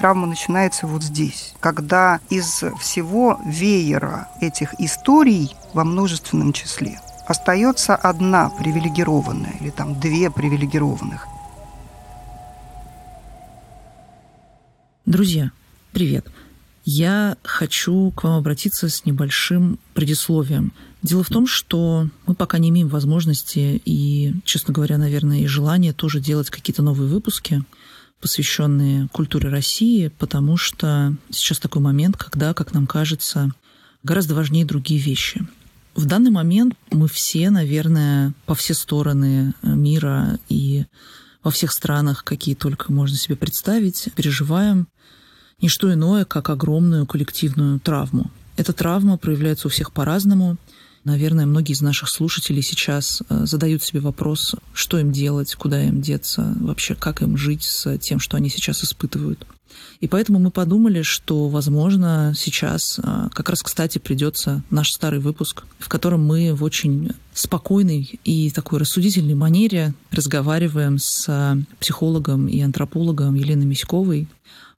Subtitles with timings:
[0.00, 8.48] Травма начинается вот здесь, когда из всего веера этих историй во множественном числе остается одна
[8.48, 11.26] привилегированная или там две привилегированных.
[15.04, 15.50] Друзья,
[15.92, 16.26] привет.
[16.86, 20.72] Я хочу к вам обратиться с небольшим предисловием.
[21.02, 25.92] Дело в том, что мы пока не имеем возможности и, честно говоря, наверное, и желания
[25.92, 27.62] тоже делать какие-то новые выпуски,
[28.20, 33.50] посвященные культуре России, потому что сейчас такой момент, когда, как нам кажется,
[34.02, 35.46] гораздо важнее другие вещи.
[35.94, 40.84] В данный момент мы все, наверное, по все стороны мира и
[41.42, 44.88] во всех странах, какие только можно себе представить, переживаем
[45.60, 48.30] не что иное, как огромную коллективную травму.
[48.56, 50.56] Эта травма проявляется у всех по-разному.
[51.04, 56.02] Наверное, многие из наших слушателей сейчас э, задают себе вопрос, что им делать, куда им
[56.02, 59.46] деться, вообще как им жить с тем, что они сейчас испытывают.
[60.00, 65.64] И поэтому мы подумали, что, возможно, сейчас э, как раз, кстати, придется наш старый выпуск,
[65.78, 73.34] в котором мы в очень спокойной и такой рассудительной манере разговариваем с психологом и антропологом
[73.36, 74.28] Еленой Миськовой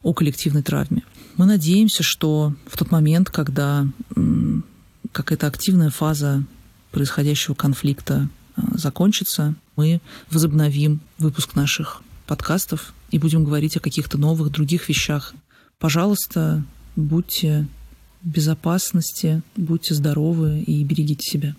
[0.03, 1.03] о коллективной травме.
[1.37, 3.89] Мы надеемся, что в тот момент, когда
[5.13, 6.45] какая-то активная фаза
[6.91, 14.51] происходящего конфликта а, закончится, мы возобновим выпуск наших подкастов и будем говорить о каких-то новых
[14.51, 15.35] других вещах.
[15.79, 16.65] Пожалуйста,
[16.97, 17.67] будьте
[18.23, 21.57] в безопасности, будьте здоровы и берегите себя.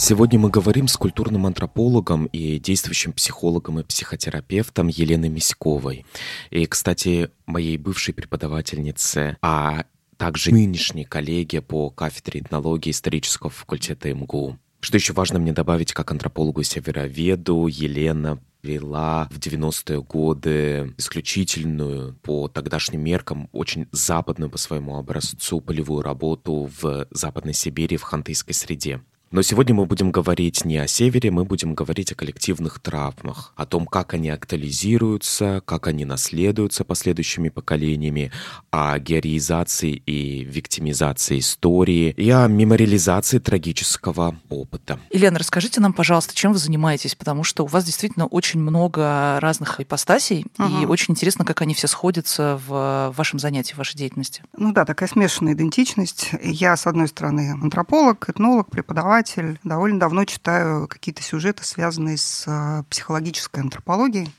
[0.00, 6.06] Сегодня мы говорим с культурным антропологом и действующим психологом и психотерапевтом Еленой Миськовой.
[6.50, 14.56] И, кстати, моей бывшей преподавательнице, а также нынешней коллеге по кафедре этнологии исторического факультета МГУ.
[14.78, 22.14] Что еще важно мне добавить, как антропологу и североведу, Елена вела в 90-е годы исключительную
[22.22, 28.54] по тогдашним меркам, очень западную по своему образцу полевую работу в Западной Сибири в хантыйской
[28.54, 29.00] среде.
[29.30, 33.66] Но сегодня мы будем говорить не о севере, мы будем говорить о коллективных травмах, о
[33.66, 38.32] том, как они актуализируются, как они наследуются последующими поколениями,
[38.70, 44.98] о героизации и виктимизации истории и о мемориализации трагического опыта.
[45.10, 49.78] Елена, расскажите нам, пожалуйста, чем вы занимаетесь, потому что у вас действительно очень много разных
[49.78, 50.82] ипостасей, угу.
[50.82, 54.42] и очень интересно, как они все сходятся в вашем занятии, в вашей деятельности.
[54.56, 56.30] Ну да, такая смешанная идентичность.
[56.42, 59.58] Я, с одной стороны, антрополог, этнолог, преподаватель, преподаватель.
[59.64, 64.30] Довольно давно читаю какие-то сюжеты, связанные с а, психологической антропологией.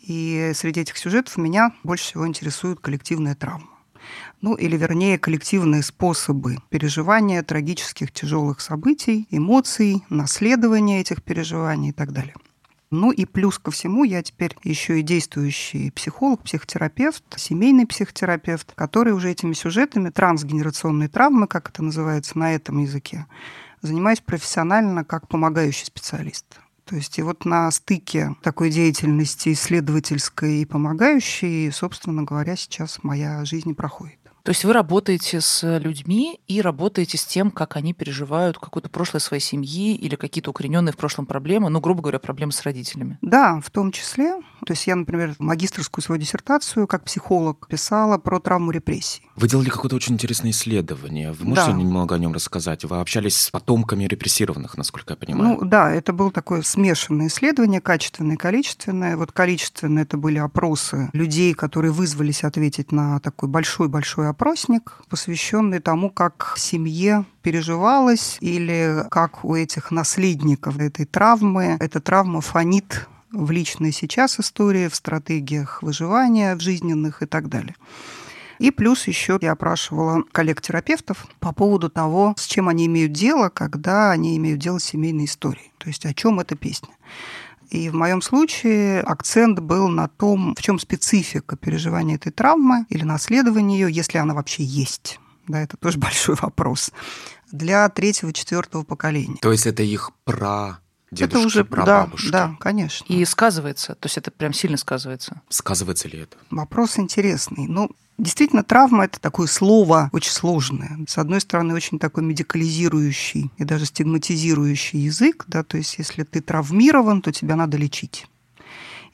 [0.00, 3.68] И среди этих сюжетов меня больше всего интересует коллективная травма.
[4.40, 12.12] Ну, или вернее, коллективные способы переживания трагических тяжелых событий, эмоций, наследования этих переживаний и так
[12.12, 12.34] далее.
[12.92, 19.12] Ну и плюс ко всему я теперь еще и действующий психолог, психотерапевт, семейный психотерапевт, который
[19.12, 23.26] уже этими сюжетами трансгенерационной травмы, как это называется на этом языке,
[23.86, 26.44] занимаюсь профессионально как помогающий специалист.
[26.84, 33.44] То есть и вот на стыке такой деятельности исследовательской и помогающей, собственно говоря, сейчас моя
[33.44, 34.18] жизнь проходит.
[34.46, 39.18] То есть вы работаете с людьми и работаете с тем, как они переживают какое-то прошлое
[39.18, 43.18] своей семьи или какие-то укорененные в прошлом проблемы, ну, грубо говоря, проблемы с родителями.
[43.22, 44.36] Да, в том числе.
[44.64, 49.22] То есть я, например, магистрскую свою диссертацию как психолог писала про травму репрессий.
[49.34, 51.32] Вы делали какое-то очень интересное исследование.
[51.32, 51.76] Вы можете да.
[51.76, 52.84] немного о нем рассказать?
[52.84, 55.58] Вы общались с потомками репрессированных, насколько я понимаю.
[55.58, 59.16] Ну да, это было такое смешанное исследование, качественное и количественное.
[59.16, 66.10] Вот количественное это были опросы людей, которые вызвались ответить на такой большой-большой опросник, посвященный тому,
[66.10, 73.92] как семье переживалось или как у этих наследников этой травмы эта травма фонит в личной
[73.92, 77.74] сейчас истории, в стратегиях выживания, в жизненных и так далее.
[78.58, 84.10] И плюс еще я опрашивала коллег-терапевтов по поводу того, с чем они имеют дело, когда
[84.10, 85.72] они имеют дело с семейной историей.
[85.78, 86.90] То есть о чем эта песня.
[87.70, 93.02] И в моем случае акцент был на том, в чем специфика переживания этой травмы или
[93.02, 95.18] наследования ее, если она вообще есть.
[95.48, 96.92] Да, это тоже большой вопрос.
[97.52, 99.38] Для третьего-четвертого поколения.
[99.40, 100.80] То есть это их про
[101.10, 102.30] дедушки, это уже, прабабушки.
[102.30, 103.04] Да, да, конечно.
[103.08, 105.40] И сказывается, то есть это прям сильно сказывается.
[105.48, 106.36] Сказывается ли это?
[106.50, 107.66] Вопрос интересный.
[107.66, 110.98] Ну, Действительно, травма– это такое слово очень сложное.
[111.06, 116.40] С одной стороны, очень такой медикализирующий и даже стигматизирующий язык, да, то есть если ты
[116.40, 118.26] травмирован, то тебя надо лечить.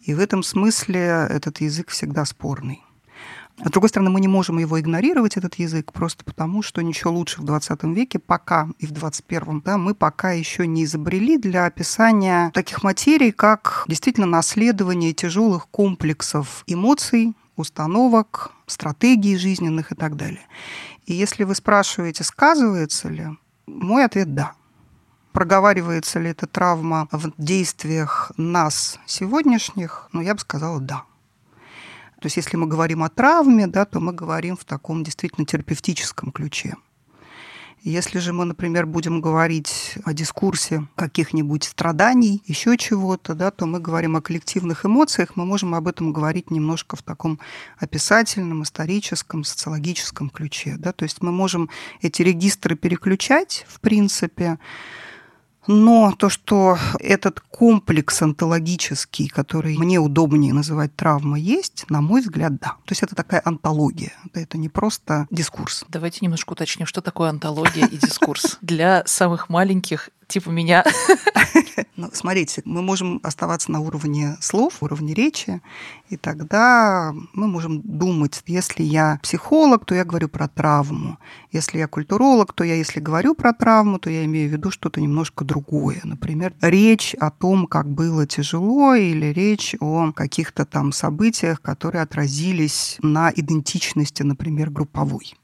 [0.02, 2.82] И в этом смысле этот язык всегда спорный.
[3.60, 7.12] А с другой стороны, мы не можем его игнорировать, этот язык, просто потому, что ничего
[7.12, 11.66] лучше в 20 веке пока и в 21 да, мы пока еще не изобрели для
[11.66, 20.46] описания таких материй, как действительно наследование тяжелых комплексов эмоций, установок, стратегий жизненных и так далее.
[21.06, 23.28] И если вы спрашиваете, сказывается ли,
[23.66, 24.54] мой ответ– да.
[25.32, 30.08] Проговаривается ли эта травма в действиях нас сегодняшних?
[30.12, 31.04] Ну, я бы сказала «да».
[32.20, 36.31] То есть если мы говорим о травме, да, то мы говорим в таком действительно терапевтическом
[36.31, 36.76] ключе.
[37.84, 43.81] Если же мы, например, будем говорить о дискурсе каких-нибудь страданий, еще чего-то, да, то мы
[43.81, 47.40] говорим о коллективных эмоциях, мы можем об этом говорить немножко в таком
[47.79, 50.76] описательном, историческом, социологическом ключе.
[50.79, 51.70] Да, то есть мы можем
[52.02, 54.61] эти регистры переключать, в принципе,
[55.67, 62.56] но то, что этот комплекс онтологический, который мне удобнее называть травма, есть, на мой взгляд,
[62.56, 62.69] да.
[62.85, 64.12] То есть это такая антология.
[64.35, 65.85] Это не просто дискурс.
[65.88, 70.84] Давайте немножко уточним, что такое антология и дискурс для самых маленьких типа меня.
[71.96, 75.61] Ну, смотрите, мы можем оставаться на уровне слов, уровне речи,
[76.08, 81.19] и тогда мы можем думать, если я психолог, то я говорю про травму.
[81.52, 85.00] Если я культуролог, то я, если говорю про травму, то я имею в виду что-то
[85.00, 86.00] немножко другое.
[86.02, 92.96] Например, речь о том, как было тяжело, или речь о каких-то там событиях, которые отразились
[93.02, 95.35] на идентичности, например, групповой.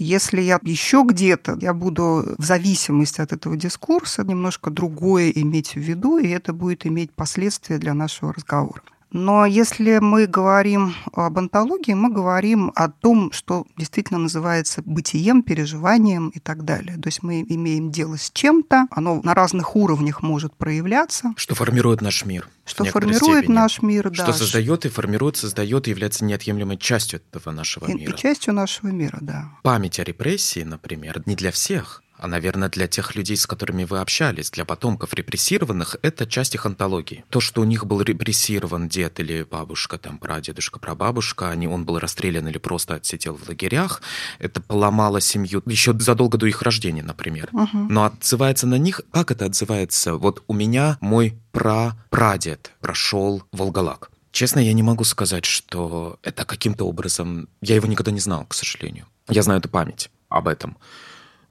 [0.00, 5.80] Если я еще где-то, я буду в зависимости от этого дискурса немножко другое иметь в
[5.80, 8.82] виду, и это будет иметь последствия для нашего разговора.
[9.10, 16.28] Но если мы говорим об антологии, мы говорим о том, что действительно называется бытием, переживанием
[16.28, 16.96] и так далее.
[16.96, 21.32] То есть мы имеем дело с чем-то, оно на разных уровнях может проявляться.
[21.36, 22.48] Что формирует наш мир.
[22.64, 23.54] Что формирует степени.
[23.54, 24.24] наш мир, да.
[24.24, 28.12] Что создает и формирует, создает и является неотъемлемой частью этого нашего и, мира.
[28.12, 29.50] И частью нашего мира, да.
[29.62, 34.00] Память о репрессии, например, не для всех а, наверное, для тех людей, с которыми вы
[34.00, 37.24] общались, для потомков репрессированных, это часть их антологии.
[37.30, 41.98] То, что у них был репрессирован дед или бабушка, там, прадедушка, прабабушка, они, он был
[42.00, 44.02] расстрелян или просто отсидел в лагерях,
[44.40, 47.50] это поломало семью еще задолго до их рождения, например.
[47.52, 47.86] Угу.
[47.88, 50.14] Но отзывается на них, как это отзывается?
[50.14, 54.10] Вот у меня мой пра-прадед прошел Волголак.
[54.32, 57.48] Честно, я не могу сказать, что это каким-то образом...
[57.60, 59.06] Я его никогда не знал, к сожалению.
[59.28, 60.76] Я знаю эту память об этом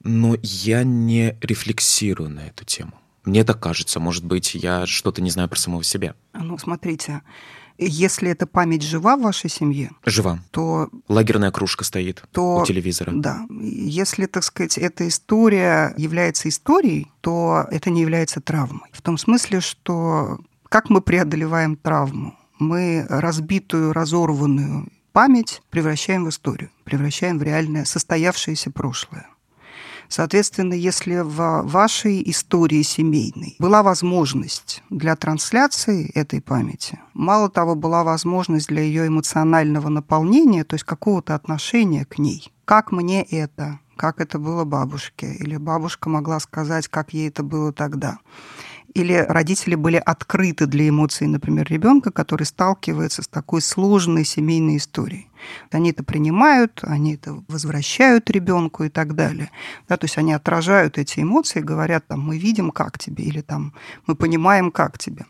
[0.03, 2.93] но я не рефлексирую на эту тему.
[3.25, 6.15] Мне так кажется, может быть, я что-то не знаю про самого себя.
[6.33, 7.21] Ну, смотрите,
[7.77, 13.11] если эта память жива в вашей семье, жива, то лагерная кружка стоит то, у телевизора.
[13.13, 18.89] Да, если, так сказать, эта история является историей, то это не является травмой.
[18.93, 20.39] В том смысле, что
[20.69, 22.33] как мы преодолеваем травму?
[22.59, 29.27] Мы разбитую, разорванную память превращаем в историю, превращаем в реальное состоявшееся прошлое.
[30.09, 38.03] Соответственно, если в вашей истории семейной была возможность для трансляции этой памяти, мало того, была
[38.03, 44.21] возможность для ее эмоционального наполнения, то есть какого-то отношения к ней, как мне это, как
[44.21, 48.19] это было бабушке, или бабушка могла сказать, как ей это было тогда
[48.97, 55.26] или родители были открыты для эмоций, например, ребенка, который сталкивается с такой сложной семейной историей.
[55.71, 59.51] Они это принимают, они это возвращают ребенку и так далее.
[59.87, 63.73] Да, то есть они отражают эти эмоции, говорят, там, мы видим, как тебе, или там,
[64.05, 65.25] мы понимаем, как тебе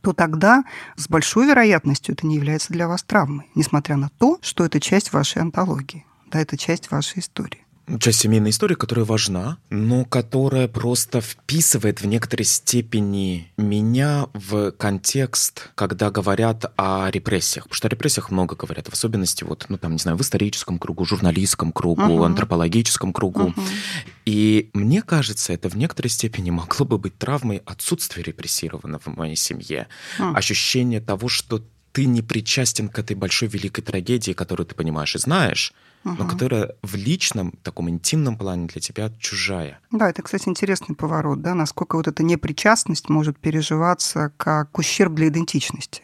[0.00, 0.64] то тогда
[0.96, 5.12] с большой вероятностью это не является для вас травмой, несмотря на то, что это часть
[5.12, 7.66] вашей антологии, да, это часть вашей истории
[8.00, 15.70] часть семейной истории, которая важна, но которая просто вписывает в некоторой степени меня в контекст,
[15.74, 17.64] когда говорят о репрессиях.
[17.64, 20.78] Потому что о репрессиях много говорят, в особенности вот, ну там, не знаю, в историческом
[20.78, 22.26] кругу, журналистском кругу, uh-huh.
[22.26, 23.54] антропологическом кругу.
[23.56, 23.62] Uh-huh.
[24.26, 29.36] И мне кажется, это в некоторой степени могло бы быть травмой отсутствия репрессированного в моей
[29.36, 29.88] семье.
[30.18, 30.34] Uh-huh.
[30.34, 35.18] Ощущение того, что ты не причастен к этой большой великой трагедии, которую ты понимаешь и
[35.18, 35.72] знаешь,
[36.04, 36.14] угу.
[36.18, 39.80] но которая в личном, таком интимном плане для тебя чужая.
[39.90, 45.28] Да, это, кстати, интересный поворот, да, насколько вот эта непричастность может переживаться как ущерб для
[45.28, 46.02] идентичности.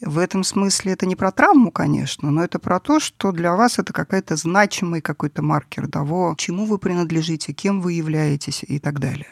[0.00, 3.78] В этом смысле это не про травму, конечно, но это про то, что для вас
[3.78, 9.28] это какой-то значимый какой-то маркер того, чему вы принадлежите, кем вы являетесь и так далее.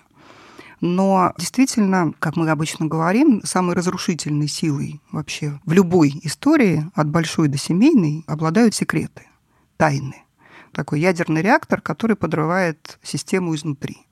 [0.80, 7.48] Но действительно, как мы обычно говорим, самой разрушительной силой вообще в любой истории, от большой
[7.48, 9.26] до семейной, обладают секреты
[9.82, 10.22] тайны.
[10.72, 14.06] Такой ядерный реактор, который подрывает систему изнутри.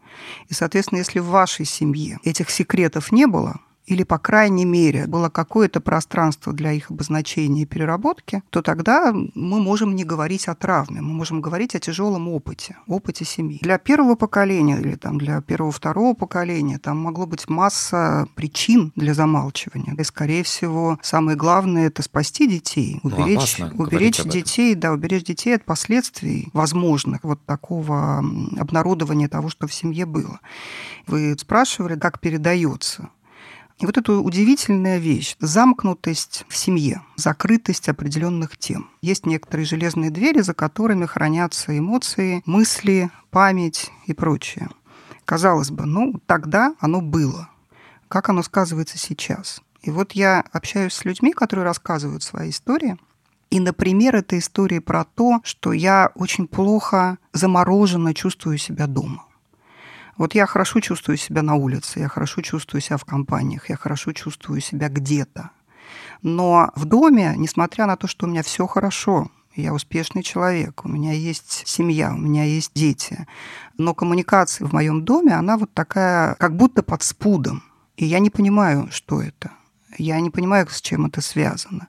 [0.49, 3.61] И, соответственно, если в вашей семье этих секретов не было,
[3.91, 9.61] или, по крайней мере, было какое-то пространство для их обозначения и переработки, то тогда мы
[9.61, 13.59] можем не говорить о травме, мы можем говорить о тяжелом опыте, опыте семьи.
[13.63, 19.97] Для первого поколения или там, для первого-второго поколения там могло быть масса причин для замалчивания.
[19.99, 25.57] И, скорее всего, самое главное– это спасти детей, уберечь, ну, уберечь детей, да, уберечь детей
[25.57, 28.19] от последствий возможных вот такого
[28.57, 30.39] обнародования того, что в семье было.
[31.09, 33.09] Вы спрашивали, как передается
[33.81, 38.91] и вот эта удивительная вещь– замкнутость в семье, закрытость определенных тем.
[39.01, 44.69] Есть некоторые железные двери, за которыми хранятся эмоции, мысли, память и прочее.
[45.25, 47.49] Казалось бы, ну, тогда оно было.
[48.09, 49.63] Как оно сказывается сейчас?
[49.81, 52.99] И вот я общаюсь с людьми, которые рассказывают свои истории,
[53.49, 59.25] и, например, это история про то, что я очень плохо замороженно чувствую себя дома.
[60.21, 64.13] Вот я хорошо чувствую себя на улице, я хорошо чувствую себя в компаниях, я хорошо
[64.13, 65.49] чувствую себя где-то.
[66.21, 70.89] Но в доме, несмотря на то, что у меня все хорошо, я успешный человек, у
[70.89, 73.27] меня есть семья, у меня есть дети,
[73.79, 77.63] но коммуникация в моем доме, она вот такая, как будто под спудом.
[77.97, 79.53] И я не понимаю, что это.
[79.97, 81.89] Я не понимаю, с чем это связано.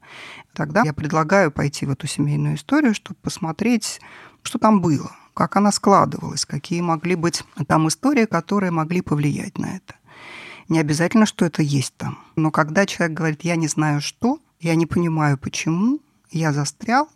[0.53, 3.99] Тогда я предлагаю пойти в эту семейную историю, чтобы посмотреть,
[4.41, 5.11] что там было
[5.41, 9.95] как она складывалась, какие могли быть там истории, которые могли повлиять на это.
[10.69, 12.19] Не обязательно, что это есть там.
[12.35, 17.09] Но когда человек говорит, я не знаю что, я не понимаю почему, я застрял,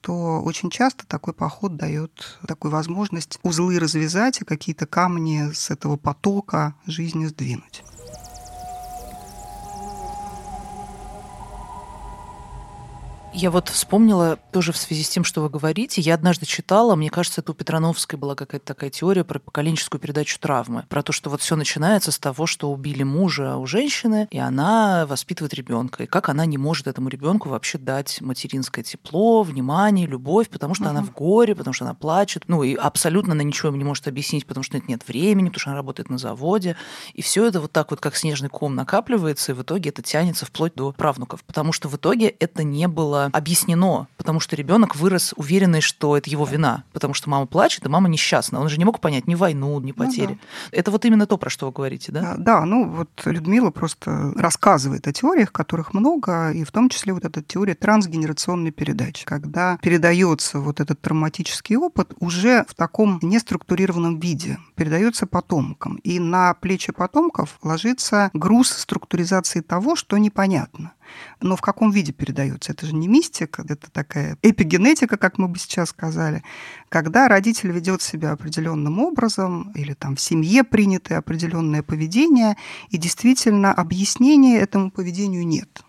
[0.00, 5.96] то очень часто такой поход дает такую возможность узлы развязать и какие-то камни с этого
[5.96, 7.84] потока жизни сдвинуть.
[13.32, 16.00] Я вот вспомнила тоже в связи с тем, что вы говорите.
[16.00, 20.38] Я однажды читала, мне кажется, это у Петрановской была какая-то такая теория про поколенческую передачу
[20.40, 20.84] травмы.
[20.88, 25.06] Про то, что вот все начинается с того, что убили мужа у женщины, и она
[25.06, 26.02] воспитывает ребенка.
[26.02, 30.84] И как она не может этому ребенку вообще дать материнское тепло, внимание, любовь, потому что
[30.84, 30.90] угу.
[30.90, 32.44] она в горе, потому что она плачет.
[32.48, 35.70] Ну и абсолютно она ничего не может объяснить, потому что нет, нет времени, потому что
[35.70, 36.76] она работает на заводе.
[37.14, 40.46] И все это вот так вот, как снежный ком накапливается, и в итоге это тянется
[40.46, 41.44] вплоть до правнуков.
[41.44, 46.30] Потому что в итоге это не было объяснено, потому что ребенок вырос уверенный, что это
[46.30, 48.60] его вина, потому что мама плачет, и мама несчастна.
[48.60, 50.32] Он же не мог понять ни войну, ни потери.
[50.32, 50.38] Ну,
[50.72, 50.78] да.
[50.78, 52.34] Это вот именно то, про что вы говорите, да?
[52.38, 57.24] Да, ну вот Людмила просто рассказывает о теориях, которых много, и в том числе вот
[57.24, 64.58] эта теория трансгенерационной передачи, когда передается вот этот травматический опыт уже в таком неструктурированном виде,
[64.74, 65.96] передается потомкам.
[65.96, 70.92] И на плечи потомков ложится груз структуризации того, что непонятно.
[71.40, 72.72] Но в каком виде передается?
[72.72, 76.42] Это же не мистика, это такая эпигенетика, как мы бы сейчас сказали.
[76.88, 82.56] Когда родитель ведет себя определенным образом, или там в семье принято определенное поведение,
[82.90, 85.82] и действительно объяснения этому поведению нет.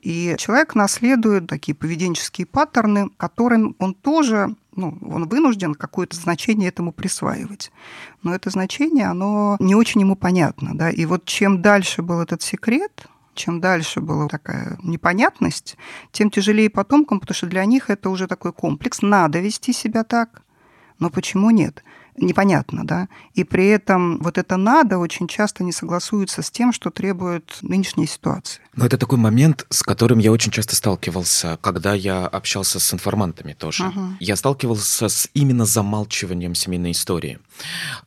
[0.00, 6.92] И человек наследует такие поведенческие паттерны, которым он тоже ну, он вынужден какое-то значение этому
[6.92, 7.70] присваивать.
[8.22, 10.76] Но это значение, оно не очень ему понятно.
[10.76, 10.90] Да?
[10.90, 15.76] И вот чем дальше был этот секрет, чем дальше была такая непонятность,
[16.12, 19.02] тем тяжелее потомкам, потому что для них это уже такой комплекс.
[19.02, 20.42] Надо вести себя так,
[20.98, 21.82] но почему нет?
[22.16, 26.90] непонятно, да, и при этом вот это «надо» очень часто не согласуется с тем, что
[26.90, 28.62] требует нынешней ситуации.
[28.76, 33.52] Но это такой момент, с которым я очень часто сталкивался, когда я общался с информантами
[33.52, 33.84] тоже.
[33.86, 34.00] Угу.
[34.20, 37.38] Я сталкивался с именно замалчиванием семейной истории,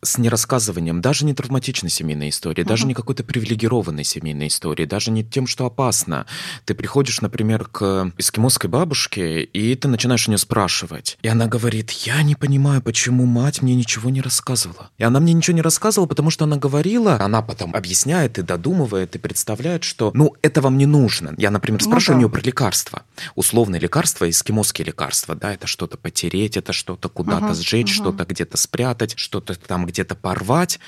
[0.02, 2.70] с нерассказыванием даже не травматичной семейной истории, угу.
[2.70, 6.26] даже не какой-то привилегированной семейной истории, даже не тем, что опасно.
[6.66, 11.18] Ты приходишь, например, к эскимосской бабушке, и ты начинаешь у нее спрашивать.
[11.22, 14.90] И она говорит, я не понимаю, почему мать мне ничего не рассказывала.
[14.98, 19.16] И она мне ничего не рассказывала, потому что она говорила, она потом объясняет и додумывает,
[19.16, 21.34] и представляет, что, ну, это вам не нужно.
[21.38, 22.26] Я, например, ну спрашиваю ну, да.
[22.26, 23.04] у нее про лекарства.
[23.36, 28.04] Условные лекарства, эскимосские лекарства, да, это что-то потереть, это что-то куда-то угу, сжечь, угу.
[28.04, 30.80] что-то где-то спрятать, что-то там где-то порвать.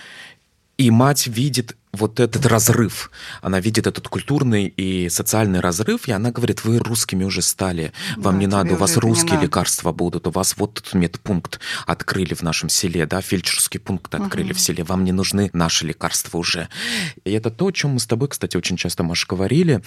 [0.78, 3.10] И мать видит вот этот разрыв.
[3.42, 8.36] Она видит этот культурный и социальный разрыв, и она говорит, вы русскими уже стали, вам
[8.36, 12.44] да, не надо, у вас русские лекарства будут, у вас вот этот медпункт открыли в
[12.44, 14.60] нашем селе, да, фельдшерский пункт открыли угу.
[14.60, 16.70] в селе, вам не нужны наши лекарства уже.
[17.26, 19.82] И это то, о чем мы с тобой, кстати, очень часто, Маша, говорили.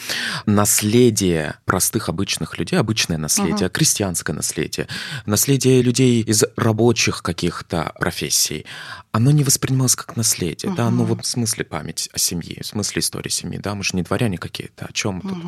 [0.44, 3.74] Наследие простых обычных людей, обычное наследие, угу.
[3.74, 4.88] крестьянское наследие,
[5.24, 8.66] наследие людей из рабочих каких-то профессий,
[9.12, 10.76] оно не воспринималось как наследие, угу.
[10.76, 13.84] да, оно вот в смысле памяти память о семье, в смысле истории семьи, да, мы
[13.84, 15.44] же не дворяне какие-то, о чем тут?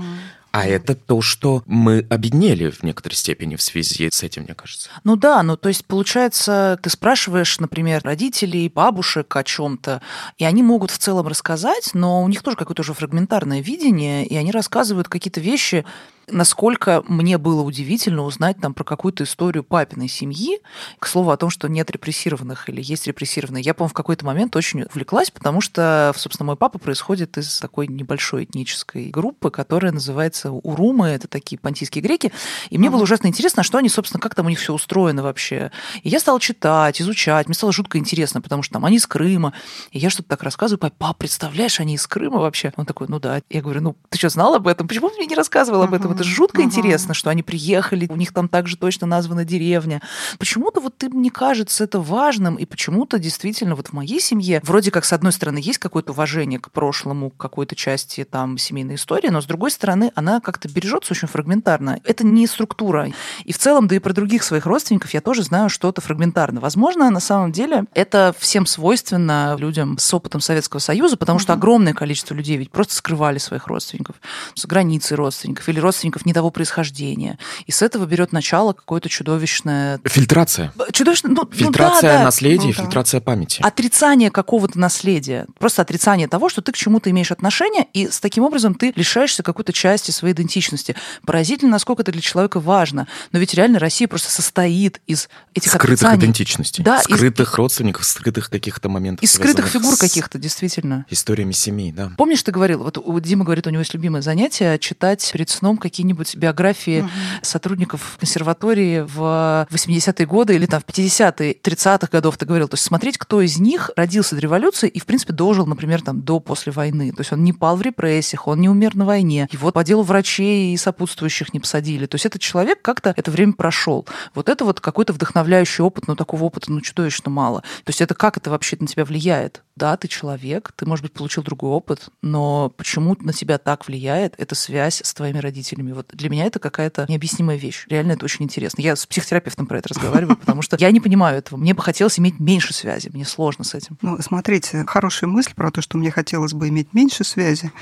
[0.54, 4.88] А это то, что мы объединили в некоторой степени в связи с этим, мне кажется.
[5.02, 10.00] Ну да, ну то есть получается, ты спрашиваешь, например, родителей, бабушек о чем-то,
[10.38, 14.36] и они могут в целом рассказать, но у них тоже какое-то уже фрагментарное видение, и
[14.36, 15.84] они рассказывают какие-то вещи,
[16.28, 20.60] насколько мне было удивительно узнать там про какую-то историю папиной семьи.
[20.98, 23.62] К слову о том, что нет репрессированных или есть репрессированные.
[23.62, 27.86] Я, по-моему, в какой-то момент очень увлеклась, потому что, собственно, мой папа происходит из такой
[27.88, 31.08] небольшой этнической группы, которая называется Урумы.
[31.08, 32.32] Это такие понтийские греки.
[32.70, 35.70] И мне было ужасно интересно, что они, собственно, как там у них все устроено вообще.
[36.02, 37.46] И я стала читать, изучать.
[37.46, 39.52] Мне стало жутко интересно, потому что там они из Крыма.
[39.90, 40.80] И я что-то так рассказываю.
[40.80, 42.72] Папа, пап, представляешь, они из Крыма вообще?
[42.76, 43.42] Он такой, ну да.
[43.50, 44.88] Я говорю, ну ты что, знал об этом?
[44.88, 46.12] Почему ты мне не рассказывал об этом?
[46.12, 50.02] Это жутко интересно, что они приехали, у них там также точно названа деревня.
[50.38, 54.90] Почему-то вот ты, мне кажется, это важным, и почему-то действительно вот в моей семье вроде
[54.90, 59.28] как, с одной стороны, есть какое-то уважение к прошлому, к какой-то части там семейной истории,
[59.28, 62.00] но с другой стороны, она как-то бережется очень фрагментарно.
[62.04, 63.10] Это не структура.
[63.44, 66.60] И в целом, да и про других своих родственников я тоже знаю что-то фрагментарно.
[66.60, 71.94] Возможно, на самом деле это всем свойственно людям с опытом Советского Союза, потому что огромное
[71.94, 74.16] количество людей ведь просто скрывали своих родственников,
[74.54, 77.38] с границей родственников или родственников не того происхождения.
[77.66, 80.00] И с этого берет начало какое-то чудовищное...
[80.04, 80.72] Фильтрация.
[80.92, 81.32] Чудовищное...
[81.32, 83.24] Ну, фильтрация ну, да, наследия, ну, фильтрация да.
[83.24, 83.62] памяти.
[83.62, 85.46] Отрицание какого-то наследия.
[85.58, 89.42] Просто отрицание того, что ты к чему-то имеешь отношение, и с таким образом ты лишаешься
[89.42, 90.96] какой-то части своей идентичности.
[91.26, 93.06] Поразительно, насколько это для человека важно.
[93.32, 96.20] Но ведь реально Россия просто состоит из этих Скрытых отрицаний.
[96.20, 96.82] идентичностей.
[96.82, 97.54] Да, скрытых из...
[97.56, 99.22] родственников, скрытых каких-то моментов.
[99.22, 101.04] Из скрытых фигур каких-то, действительно.
[101.10, 102.12] Историями семей, да.
[102.16, 105.76] Помнишь, ты говорил, вот у Дима говорит, у него есть любимое занятие читать перед сном
[105.76, 107.10] какие-нибудь биографии угу.
[107.42, 112.68] сотрудников консерватории в 80-е годы или там в 50-е, 30-х годов, ты говорил.
[112.68, 116.22] То есть смотреть, кто из них родился до революции и, в принципе, дожил, например, там
[116.22, 117.12] до после войны.
[117.12, 119.48] То есть он не пал в репрессиях, он не умер на войне.
[119.50, 122.06] Его по делу врачей и сопутствующих не посадили.
[122.06, 124.06] То есть этот человек как-то это время прошел.
[124.32, 127.62] Вот это вот какой-то вдохновляющий опыт, но такого опыта, ну, чудовищно мало.
[127.62, 129.64] То есть это как это вообще на тебя влияет?
[129.74, 134.34] Да, ты человек, ты, может быть, получил другой опыт, но почему на тебя так влияет
[134.38, 135.90] эта связь с твоими родителями?
[135.90, 137.84] Вот для меня это какая-то необъяснимая вещь.
[137.88, 138.82] Реально это очень интересно.
[138.82, 141.58] Я с психотерапевтом про это разговариваю, потому что я не понимаю этого.
[141.58, 143.10] Мне бы хотелось иметь меньше связи.
[143.12, 143.98] Мне сложно с этим.
[144.00, 147.72] Ну, смотрите, хорошая мысль про то, что мне хотелось бы иметь меньше связи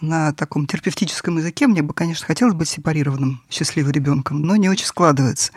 [0.00, 4.86] на таком терапевтическом языке мне бы, конечно, хотелось быть сепарированным счастливым ребенком, но не очень
[4.86, 5.52] складывается.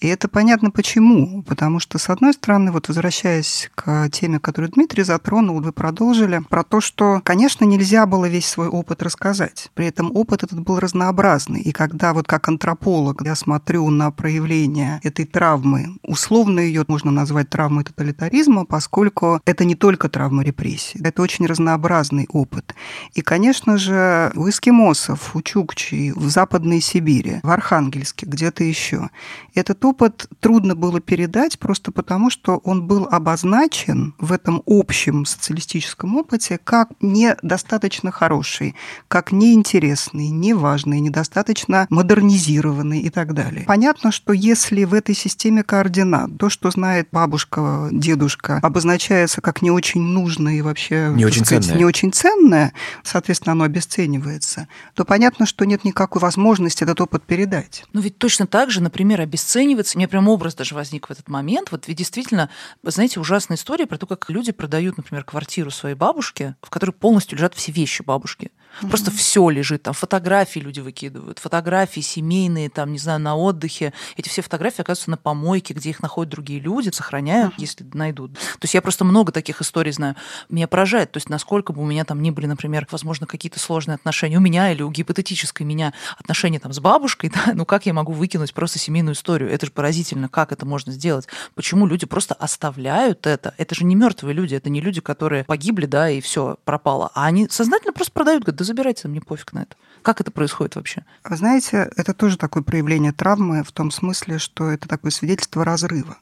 [0.00, 1.42] И это понятно почему.
[1.42, 6.64] Потому что, с одной стороны, вот возвращаясь к теме, которую Дмитрий затронул, вы продолжили, про
[6.64, 9.70] то, что, конечно, нельзя было весь свой опыт рассказать.
[9.74, 11.60] При этом опыт этот был разнообразный.
[11.60, 17.50] И когда вот как антрополог я смотрю на проявление этой травмы, условно ее можно назвать
[17.50, 22.74] травмой тоталитаризма, поскольку это не только травма репрессий, это очень разнообразный опыт.
[23.14, 29.10] И, конечно же, у эскимосов, у чукчей, в Западной Сибири, в Архангельске, где-то еще,
[29.54, 36.16] этот опыт трудно было передать просто потому, что он был обозначен в этом общем социалистическом
[36.16, 38.74] опыте как недостаточно хороший,
[39.08, 43.64] как неинтересный, неважный, недостаточно модернизированный и так далее.
[43.66, 49.70] Понятно, что если в этой системе координат то, что знает бабушка, дедушка, обозначается как не
[49.70, 51.78] очень нужное и вообще не очень, сказать, ценное.
[51.78, 52.72] не очень ценное,
[53.02, 57.84] соответственно, оно обесценивается, то понятно, что нет никакой возможности этот опыт передать.
[57.92, 61.28] Ну ведь точно так же, например, обесценивается, у меня прям образ даже возник в этот
[61.28, 62.50] момент, вот ведь действительно,
[62.82, 67.36] знаете, ужасная история про то, как люди продают, например, квартиру своей бабушке, в которой полностью
[67.36, 68.50] лежат все вещи бабушки.
[68.80, 68.88] Mm-hmm.
[68.88, 73.92] Просто все лежит, там фотографии люди выкидывают, фотографии семейные, там, не знаю, на отдыхе.
[74.16, 77.60] Эти все фотографии оказываются на помойке, где их находят другие люди, сохраняют, mm-hmm.
[77.60, 78.34] если найдут.
[78.34, 80.14] То есть я просто много таких историй знаю.
[80.48, 83.96] Меня поражает, то есть насколько бы у меня там ни были, например, возможно, какие-то сложные
[83.96, 87.92] отношения у меня или у гипотетической меня отношения там с бабушкой, да, ну как я
[87.92, 89.50] могу выкинуть просто семейную историю?
[89.50, 91.26] Это же поразительно, как это можно сделать?
[91.54, 93.54] Почему люди просто оставляют это?
[93.58, 97.26] Это же не мертвые люди, это не люди, которые погибли, да, и все пропало, а
[97.26, 99.76] они сознательно просто продают, говорят, да забирайте, мне пофиг на это.
[100.02, 101.04] Как это происходит вообще?
[101.24, 106.18] Вы знаете, это тоже такое проявление травмы в том смысле, что это такое свидетельство разрыва.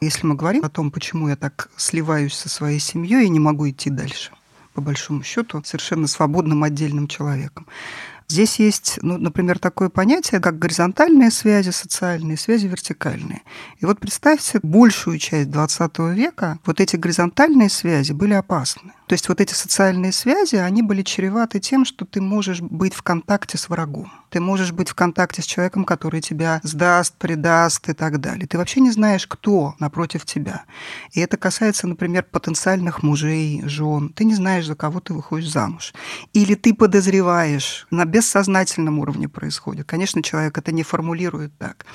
[0.00, 3.68] Если мы говорим о том, почему я так сливаюсь со своей семьей и не могу
[3.68, 4.32] идти дальше,
[4.74, 7.66] по большому счету, совершенно свободным отдельным человеком.
[8.28, 13.42] Здесь есть, ну, например, такое понятие, как горизонтальные связи социальные, связи вертикальные.
[13.78, 18.92] И вот представьте, большую часть 20 века вот эти горизонтальные связи были опасны.
[19.06, 23.02] То есть вот эти социальные связи, они были чреваты тем, что ты можешь быть в
[23.02, 24.10] контакте с врагом.
[24.36, 28.46] Ты можешь быть в контакте с человеком, который тебя сдаст, предаст и так далее.
[28.46, 30.64] Ты вообще не знаешь, кто напротив тебя.
[31.12, 34.10] И это касается, например, потенциальных мужей, жен.
[34.10, 35.94] Ты не знаешь, за кого ты выходишь замуж.
[36.34, 39.86] Или ты подозреваешь, на бессознательном уровне происходит.
[39.86, 41.86] Конечно, человек это не формулирует так.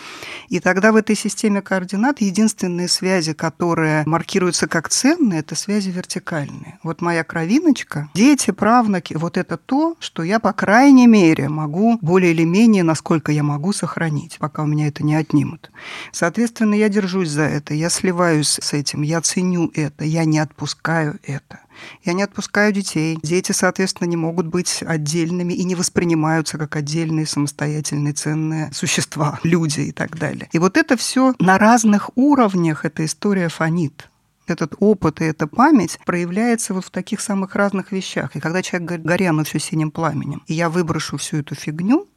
[0.49, 6.79] И тогда в этой системе координат единственные связи, которые маркируются как ценные, это связи вертикальные.
[6.81, 12.30] Вот моя кровиночка, дети, правнуки, вот это то, что я, по крайней мере, могу более
[12.31, 15.71] или менее, насколько я могу, сохранить, пока у меня это не отнимут.
[16.11, 21.19] Соответственно, я держусь за это, я сливаюсь с этим, я ценю это, я не отпускаю
[21.23, 21.59] это.
[22.03, 23.17] Я не отпускаю детей.
[23.23, 29.81] Дети, соответственно, не могут быть отдельными и не воспринимаются как отдельные самостоятельные ценные существа, люди
[29.81, 30.49] и так далее.
[30.51, 34.07] И вот это все на разных уровнях эта история фонит
[34.47, 38.35] этот опыт и эта память проявляется вот в таких самых разных вещах.
[38.35, 42.07] И когда человек говорит, гори оно все синим пламенем, и я выброшу всю эту фигню,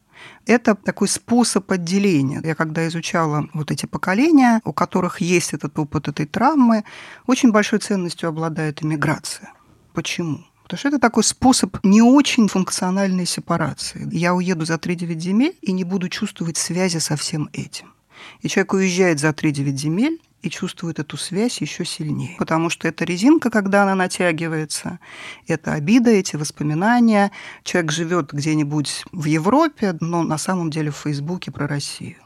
[0.46, 2.40] это такой способ отделения.
[2.44, 6.84] Я когда изучала вот эти поколения, у которых есть этот опыт этой травмы,
[7.26, 9.52] очень большой ценностью обладает иммиграция.
[9.92, 10.44] Почему?
[10.64, 14.08] Потому что это такой способ не очень функциональной сепарации.
[14.12, 17.92] Я уеду за 3-9 земель и не буду чувствовать связи со всем этим.
[18.40, 22.37] И человек уезжает за 3-9 земель, и чувствует эту связь еще сильнее.
[22.38, 24.98] Потому что эта резинка, когда она натягивается,
[25.46, 27.33] это обида, эти воспоминания.
[27.62, 32.23] Человек живет где-нибудь в Европе, но на самом деле в Фейсбуке про Россию.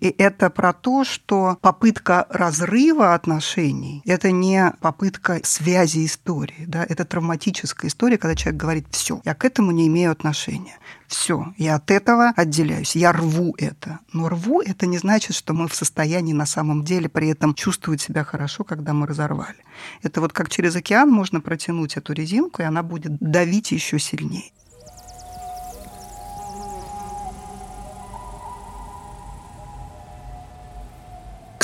[0.00, 6.64] И это про то, что попытка разрыва отношений– это не попытка связи истории.
[6.66, 6.84] Да?
[6.88, 10.78] Это травматическая история, когда человек говорит «все, я к этому не имею отношения».
[11.06, 13.98] Все, я от этого отделяюсь, я рву это.
[14.12, 18.00] Но рву это не значит, что мы в состоянии на самом деле при этом чувствовать
[18.00, 19.58] себя хорошо, когда мы разорвали.
[20.02, 24.52] Это вот как через океан можно протянуть эту резинку, и она будет давить еще сильнее.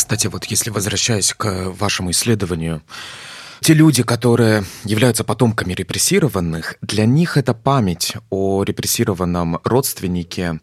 [0.07, 2.81] Кстати, вот если возвращаясь к вашему исследованию,
[3.61, 10.61] те люди, которые являются потомками репрессированных, для них эта память о репрессированном родственнике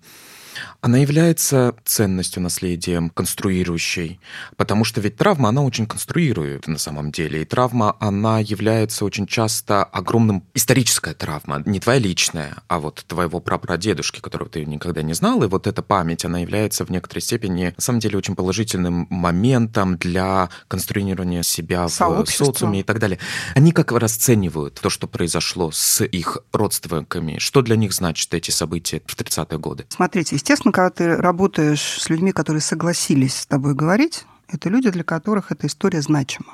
[0.83, 4.19] она является ценностью, наследием, конструирующей.
[4.57, 7.41] Потому что ведь травма, она очень конструирует на самом деле.
[7.41, 10.43] И травма, она является очень часто огромным...
[10.53, 15.41] Историческая травма, не твоя личная, а вот твоего прапрадедушки, которого ты никогда не знал.
[15.43, 19.95] И вот эта память, она является в некоторой степени, на самом деле, очень положительным моментом
[19.95, 22.43] для конструирования себя Сообщество.
[22.43, 23.19] в социуме и так далее.
[23.55, 27.37] Они как расценивают то, что произошло с их родственниками?
[27.39, 29.85] Что для них значит эти события в 30-е годы?
[29.87, 35.03] Смотрите, естественно, когда ты работаешь с людьми, которые согласились с тобой говорить, это люди, для
[35.03, 36.53] которых эта история значима.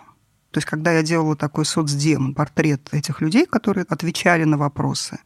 [0.52, 5.20] То есть, когда я делала такой соцдем, портрет этих людей, которые отвечали на вопросы,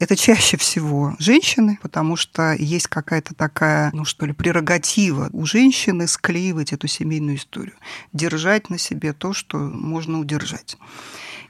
[0.00, 6.06] это чаще всего женщины, потому что есть какая-то такая, ну что ли, прерогатива у женщины
[6.06, 7.76] склеивать эту семейную историю,
[8.12, 10.76] держать на себе то, что можно удержать.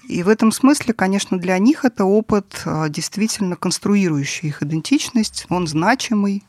[0.08, 5.66] И в этом смысле, конечно, для них это опыт, а, действительно конструирующий их идентичность, он
[5.66, 6.44] значимый,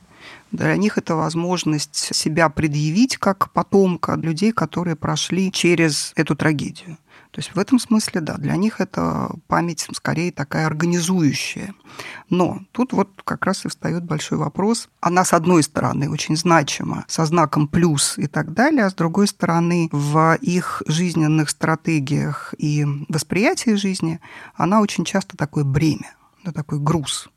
[0.51, 6.97] для них это возможность себя предъявить как потомка людей, которые прошли через эту трагедию.
[7.35, 11.75] То есть в этом смысле, да, для них это память скорее такая организующая.
[12.29, 14.87] Но тут вот как раз и встает большой вопрос.
[15.01, 19.27] Она, с одной стороны, очень значима, со знаком плюс и так далее, а с другой
[19.27, 24.21] стороны, в их жизненных стратегиях и восприятии жизни
[24.55, 27.27] она очень часто такое бремя, да, такой груз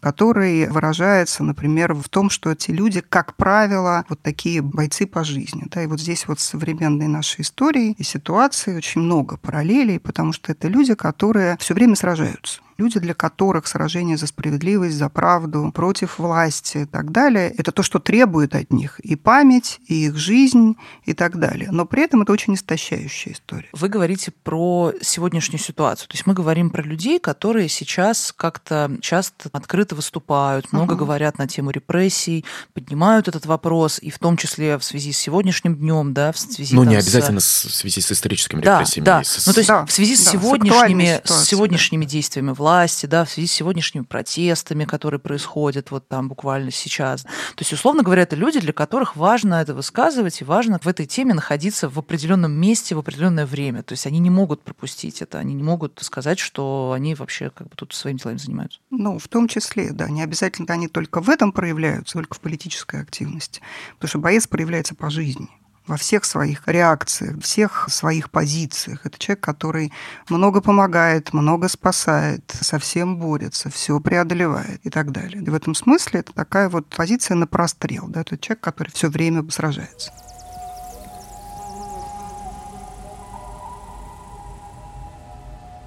[0.00, 5.64] который выражается, например, в том, что эти люди, как правило, вот такие бойцы по жизни.
[5.70, 10.52] Да, и вот здесь вот современной нашей истории и ситуации очень много параллелей, потому что
[10.52, 16.18] это люди, которые все время сражаются люди, для которых сражение за справедливость, за правду, против
[16.18, 20.76] власти и так далее, это то, что требует от них и память, и их жизнь
[21.04, 21.68] и так далее.
[21.70, 23.68] Но при этом это очень истощающая история.
[23.72, 26.08] Вы говорите про сегодняшнюю ситуацию.
[26.08, 31.00] То есть мы говорим про людей, которые сейчас как-то часто открыто выступают, много угу.
[31.00, 35.76] говорят на тему репрессий, поднимают этот вопрос, и в том числе в связи с сегодняшним
[35.76, 37.66] днем, да, в связи Ну, не обязательно с...
[37.66, 39.04] в связи с историческими да, репрессиями.
[39.04, 39.46] Да, с...
[39.46, 42.10] ну то есть да, в связи с да, сегодняшними, с, с сегодняшними да.
[42.10, 47.22] действиями власти, власти, да, в связи с сегодняшними протестами, которые происходят вот там буквально сейчас.
[47.24, 51.06] То есть, условно говоря, это люди, для которых важно это высказывать и важно в этой
[51.06, 53.82] теме находиться в определенном месте в определенное время.
[53.82, 57.66] То есть они не могут пропустить это, они не могут сказать, что они вообще как
[57.68, 58.78] бы тут своими делами занимаются.
[58.90, 63.00] Ну, в том числе, да, не обязательно они только в этом проявляются, только в политической
[63.00, 63.60] активности.
[63.96, 65.48] Потому что боец проявляется по жизни
[65.90, 69.04] во всех своих реакциях, всех своих позициях.
[69.04, 69.92] Это человек, который
[70.28, 75.42] много помогает, много спасает, совсем борется, все преодолевает и так далее.
[75.42, 78.06] И в этом смысле это такая вот позиция на прострел.
[78.06, 78.20] Да?
[78.20, 80.12] Это человек, который все время сражается.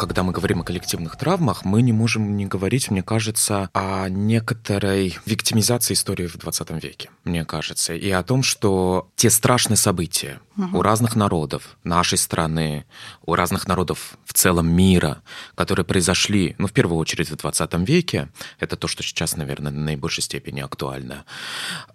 [0.05, 5.17] Когда мы говорим о коллективных травмах, мы не можем не говорить, мне кажется, о некоторой
[5.25, 10.79] виктимизации истории в 20 веке, мне кажется, и о том, что те страшные события угу.
[10.79, 12.85] у разных народов нашей страны,
[13.25, 15.21] у разных народов в целом мира,
[15.55, 19.75] которые произошли, ну, в первую очередь в 20 веке, это то, что сейчас, наверное, в
[19.75, 21.23] наибольшей степени актуально,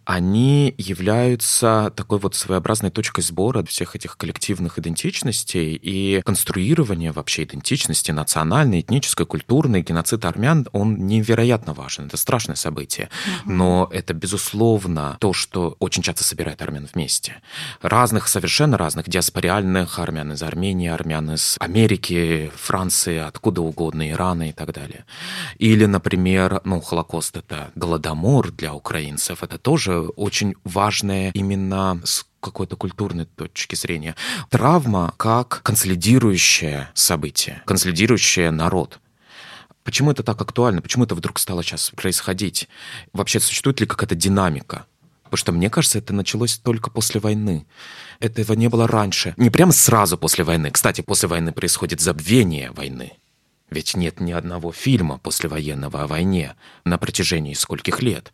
[0.05, 7.98] они являются такой вот своеобразной точкой сбора всех этих коллективных идентичностей и конструирования вообще идентичности
[7.99, 12.07] идентичности национальной, этнической, культурной, геноцид армян, он невероятно важен.
[12.07, 13.09] Это страшное событие.
[13.45, 13.53] Угу.
[13.53, 17.35] Но это, безусловно, то, что очень часто собирает армян вместе.
[17.83, 24.53] Разных, совершенно разных, диаспориальных армян из Армении, армян из Америки, Франции, откуда угодно, Ирана и
[24.53, 25.05] так далее.
[25.59, 29.43] Или, например, ну, Холокост— это голодомор для украинцев.
[29.43, 34.15] Это тоже очень важное именно с какой-то культурной точки зрения.
[34.51, 39.01] Травма как консолидирующее событие, консолидирующее народ.
[39.85, 40.83] Почему это так актуально?
[40.83, 42.69] Почему это вдруг стало сейчас происходить?
[43.13, 44.87] Вообще существует ли какая-то динамика?
[45.25, 47.67] Потому что, мне кажется, это началось только после войны.
[48.19, 49.35] Этого не было раньше.
[49.37, 50.71] Не прямо сразу после войны.
[50.71, 53.13] Кстати, после войны происходит забвение войны.
[53.71, 56.55] Ведь нет ни одного фильма послевоенного о войне
[56.85, 58.33] на протяжении скольких лет,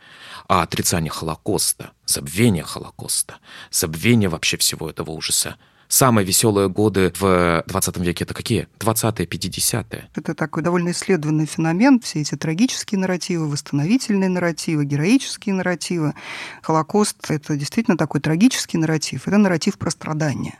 [0.49, 3.37] а отрицание Холокоста, забвение Холокоста,
[3.71, 5.57] забвение вообще всего этого ужаса.
[5.89, 8.69] Самые веселые годы в 20 веке это какие?
[8.79, 10.09] 20-е, 50-е.
[10.15, 12.01] Это такой довольно исследованный феномен.
[12.01, 16.15] Все эти трагические нарративы, восстановительные нарративы, героические нарративы.
[16.63, 19.29] Холокост— это действительно такой трагический нарратив.
[19.29, 20.59] Это нарратив про страдания.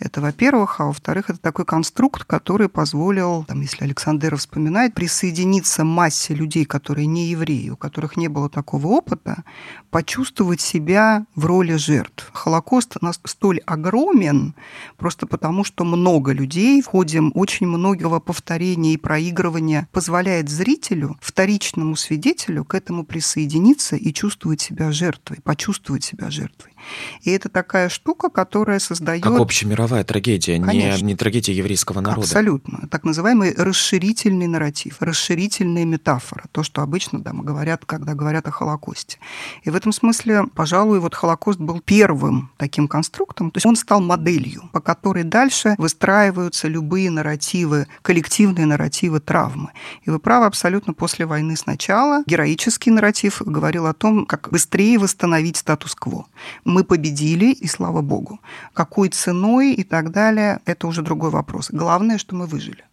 [0.00, 0.80] Это, во-первых.
[0.80, 7.06] А во-вторых, это такой конструкт, который позволил, там, если Александр вспоминает, присоединиться массе людей, которые
[7.06, 9.42] не евреи, у которых не было такого опыта,
[9.90, 12.30] почувствовать себя в роли жертв.
[12.32, 14.54] Холокост столь огромен
[14.96, 21.96] просто потому, что много людей в ходе очень многого повторения и проигрывания позволяет зрителю, вторичному
[21.96, 26.72] свидетелю к этому присоединиться и чувствовать себя жертвой, почувствовать себя жертвой.
[27.22, 29.22] И это такая штука, которая создает...
[29.22, 32.22] Как общемировая трагедия, не, не трагедия еврейского народа.
[32.22, 32.88] Абсолютно.
[32.88, 36.44] Так называемый расширительный нарратив, расширительная метафора.
[36.52, 39.18] То, что обычно да, говорят, когда говорят о Холокосте.
[39.64, 43.50] И в этом смысле, пожалуй, вот Холокост был первым таким конструктом.
[43.50, 49.70] То есть он стал моделью, по которой дальше выстраиваются любые нарративы, коллективные нарративы травмы.
[50.02, 52.22] И вы правы абсолютно после войны сначала.
[52.26, 56.26] Героический нарратив говорил о том, как быстрее восстановить статус-кво
[56.64, 58.40] мы победили, и слава богу.
[58.72, 61.70] Какой ценой и так далее, это уже другой вопрос.
[61.70, 62.84] Главное, что мы выжили.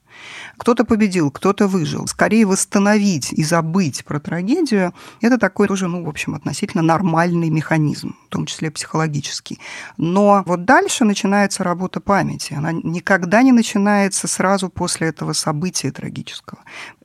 [0.58, 2.08] Кто-то победил, кто-то выжил.
[2.08, 8.15] Скорее восстановить и забыть про трагедию– это такой тоже, ну, в общем, относительно нормальный механизм,
[8.28, 9.60] в том числе психологический.
[9.98, 12.54] Но вот дальше начинается работа памяти.
[12.54, 16.62] Она никогда не начинается сразу после этого события трагического.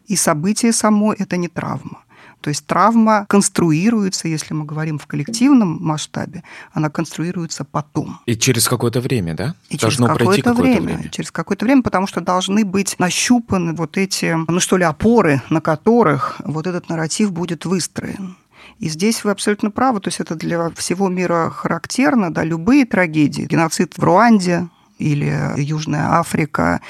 [0.06, 2.02] И событие само– это не травма.
[2.40, 8.20] То есть травма конструируется, если мы говорим в коллективном масштабе, она конструируется потом.
[8.26, 9.54] И через какое-то время, да?
[9.68, 11.10] И Должно через какое-то, какое время, время.
[11.10, 15.60] Через какое-то время, потому что должны быть нащупаны вот эти, ну что ли, опоры, на
[15.60, 18.36] которых вот этот нарратив будет выстроен.
[18.78, 23.42] И здесь вы абсолютно правы, то есть это для всего мира характерно, да, любые трагедии,
[23.42, 24.68] геноцид в Руанде,
[25.00, 26.80] или Южная Африка,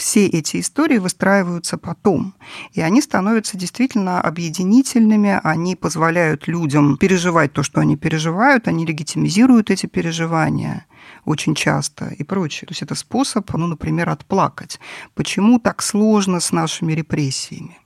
[0.00, 2.34] все эти истории выстраиваются потом.
[2.72, 9.70] И они становятся действительно объединительными, они позволяют людям переживать то, что они переживают, они легитимизируют
[9.70, 10.86] эти переживания
[11.24, 12.66] очень часто и прочее.
[12.66, 14.80] То есть это способ, ну, например, отплакать.
[15.14, 17.78] Почему так сложно с нашими репрессиями?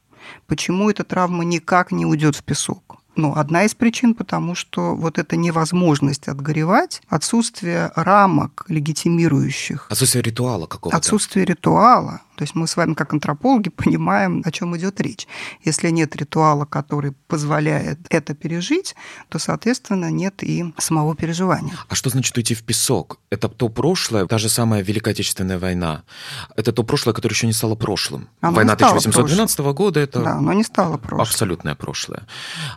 [0.46, 3.03] Почему эта травма никак не уйдет в песок?
[3.16, 9.86] Ну, одна из причин, потому что вот эта невозможность отгоревать, отсутствие рамок легитимирующих.
[9.90, 10.96] Отсутствие ритуала какого-то.
[10.96, 12.20] Отсутствие ритуала.
[12.36, 15.26] То есть мы с вами, как антропологи, понимаем, о чем идет речь.
[15.62, 18.94] Если нет ритуала, который позволяет это пережить,
[19.28, 21.74] то, соответственно, нет и самого переживания.
[21.88, 23.18] А что значит уйти в песок?
[23.30, 26.02] Это то прошлое, та же самая Великая Отечественная война.
[26.56, 28.28] Это то прошлое, которое еще не стало прошлым.
[28.40, 29.74] Оно Война 1812 прошлым.
[29.74, 31.20] года это да, оно не стало прошлым.
[31.22, 32.26] абсолютное прошлое.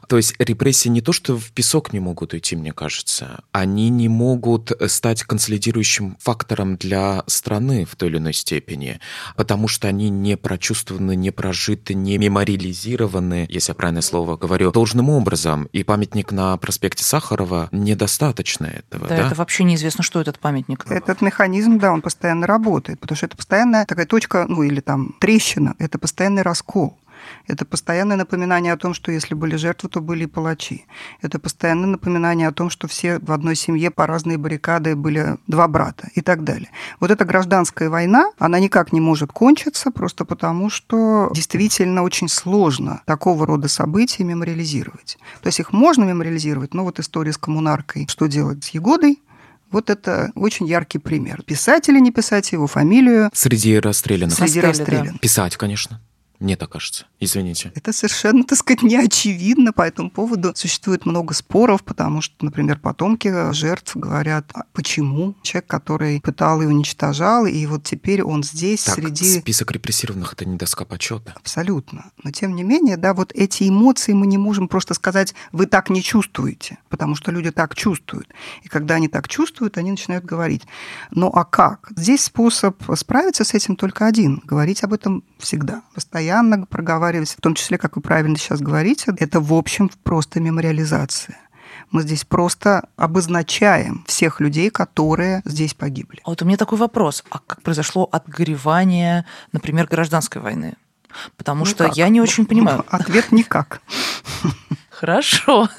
[0.08, 4.10] То есть репрессии не то, что в песок не могут уйти, мне кажется, они не
[4.10, 9.00] могут стать консолидирующим фактором для страны в той или иной степени
[9.48, 15.10] Потому что они не прочувствованы, не прожиты, не мемориализированы, если я правильное слово говорю, должным
[15.10, 15.70] образом.
[15.72, 19.08] И памятник на проспекте Сахарова недостаточно этого.
[19.08, 19.28] Да, да?
[19.28, 20.86] это вообще неизвестно, что этот памятник.
[20.90, 25.16] Этот механизм, да, он постоянно работает, потому что это постоянная такая точка, ну или там
[25.22, 26.98] трещина, это постоянный раскол.
[27.48, 30.86] Это постоянное напоминание о том, что если были жертвы, то были и палачи.
[31.22, 35.68] Это постоянное напоминание о том, что все в одной семье по разные баррикады были два
[35.68, 36.70] брата и так далее.
[37.00, 43.02] Вот эта гражданская война, она никак не может кончиться, просто потому что действительно очень сложно
[43.06, 45.18] такого рода события мемориализировать.
[45.42, 49.22] То есть их можно мемориализировать, но вот история с коммунаркой, что делать с Егодой,
[49.72, 51.42] вот это очень яркий пример.
[51.44, 53.30] Писать или не писать его фамилию.
[53.34, 54.38] Среди расстрелянных.
[54.38, 55.14] Среди расстрелянных.
[55.14, 55.20] Да.
[55.20, 56.02] Писать, конечно.
[56.40, 57.06] Мне так кажется.
[57.20, 57.72] Извините.
[57.74, 59.74] Это совершенно, так сказать, не очевидно.
[59.74, 65.68] По этому поводу существует много споров, потому что, например, потомки жертв говорят, а почему человек,
[65.68, 69.40] который пытал и уничтожал, и вот теперь он здесь так, среди...
[69.40, 71.34] список репрессированных– это не доска почета.
[71.36, 72.12] Абсолютно.
[72.24, 75.90] Но, тем не менее, да, вот эти эмоции мы не можем просто сказать, вы так
[75.90, 78.28] не чувствуете, потому что люди так чувствуют.
[78.62, 80.64] И когда они так чувствуют, они начинают говорить.
[81.10, 81.92] Ну а как?
[81.96, 87.42] Здесь способ справиться с этим только один– говорить об этом всегда, постоянно постоянно проговаривать, в
[87.42, 91.38] том числе, как вы правильно сейчас говорите, это в общем просто мемориализация.
[91.92, 96.20] Мы здесь просто обозначаем всех людей, которые здесь погибли.
[96.26, 97.24] А вот у меня такой вопрос.
[97.30, 100.74] А как произошло отгоревание, например, гражданской войны?
[101.38, 101.74] Потому никак.
[101.74, 102.84] что я не очень понимаю.
[102.90, 103.82] Ответ никак.
[105.00, 105.70] Хорошо.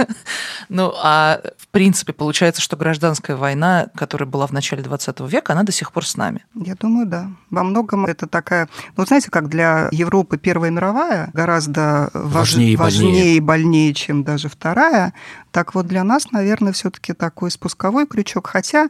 [0.70, 5.62] Ну, а в принципе, получается, что гражданская война, которая была в начале 20 века, она
[5.62, 6.44] до сих пор с нами.
[6.54, 7.30] Я думаю, да.
[7.48, 8.68] Во многом это такая...
[8.94, 12.92] Ну, знаете, как для Европы Первая мировая гораздо важнее, важ...
[12.92, 13.36] важнее больнее.
[13.36, 15.14] и больнее, чем даже Вторая,
[15.52, 18.48] так вот для нас, наверное, все таки такой спусковой крючок.
[18.48, 18.88] Хотя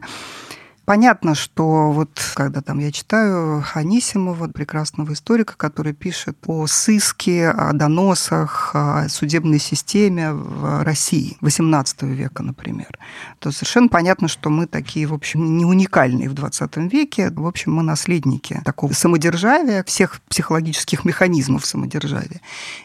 [0.89, 7.73] Понятно, что вот когда там я читаю Анисимова, прекрасного историка, который пишет о сыске, о
[7.73, 12.97] доносах, о судебной системе в России XVIII века, например,
[13.37, 17.29] то совершенно понятно, что мы такие, в общем, не уникальные в XX веке.
[17.29, 22.41] В общем, мы наследники такого самодержавия, всех психологических механизмов самодержавия.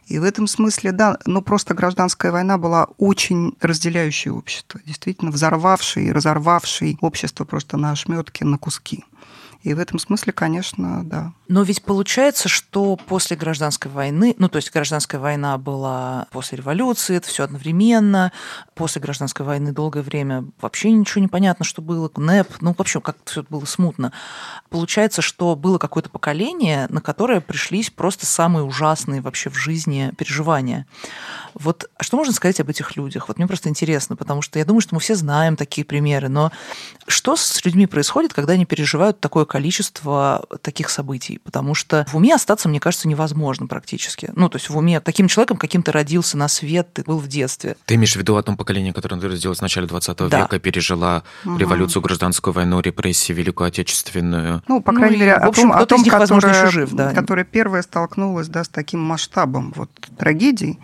[0.09, 6.13] И в этом смысле, да, ну просто гражданская война была очень разделяющей общество, действительно взорвавшей,
[6.13, 9.05] разорвавшей общество просто на ошметки, на куски.
[9.65, 11.33] И в этом смысле, конечно, да.
[11.49, 17.17] Но ведь получается, что после гражданской войны, ну то есть гражданская война была после революции,
[17.17, 18.31] это все одновременно,
[18.75, 23.31] после гражданской войны долгое время вообще ничего не понятно, что было, НЭП, ну вообще как-то
[23.31, 24.13] все было смутно.
[24.69, 30.87] Получается, что было какое-то поколение, на которое пришлись просто самые ужасные вообще в жизни переживания.
[31.55, 33.29] Вот что можно сказать об этих людях?
[33.29, 36.53] Вот мне просто интересно, потому что я думаю, что мы все знаем такие примеры, но
[37.07, 41.39] что с людьми происходит, когда они переживают такое количество таких событий?
[41.45, 44.33] Потому что в уме остаться, мне кажется, невозможно практически.
[44.35, 47.29] Ну, то есть в уме таким человеком, каким ты родился на свет, ты был в
[47.29, 47.77] детстве.
[47.87, 50.41] Ты имеешь в виду о том поколении, которое ты родилась в начале 20 да.
[50.41, 51.57] века, пережила угу.
[51.57, 54.65] революцию, гражданскую войну, репрессии, Великую Отечественную?
[54.67, 57.15] Ну, по крайней ну, мере, о общем, том, о том них, которая, возможно, жив, да.
[57.15, 59.89] которая первая столкнулась да, с таким масштабом вот,
[60.19, 60.81] трагедий.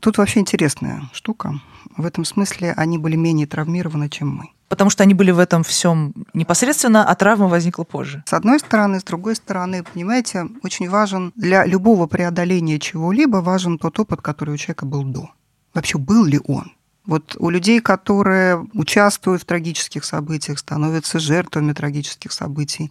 [0.00, 1.58] Тут вообще интересная штука.
[1.96, 4.50] В этом смысле они были менее травмированы, чем мы.
[4.68, 8.24] Потому что они были в этом всем непосредственно, а травма возникла позже.
[8.26, 13.98] С одной стороны, с другой стороны, понимаете, очень важен для любого преодоления чего-либо важен тот
[14.00, 15.30] опыт, который у человека был до.
[15.72, 16.72] Вообще, был ли он?
[17.06, 22.90] Вот у людей, которые участвуют в трагических событиях, становятся жертвами трагических событий,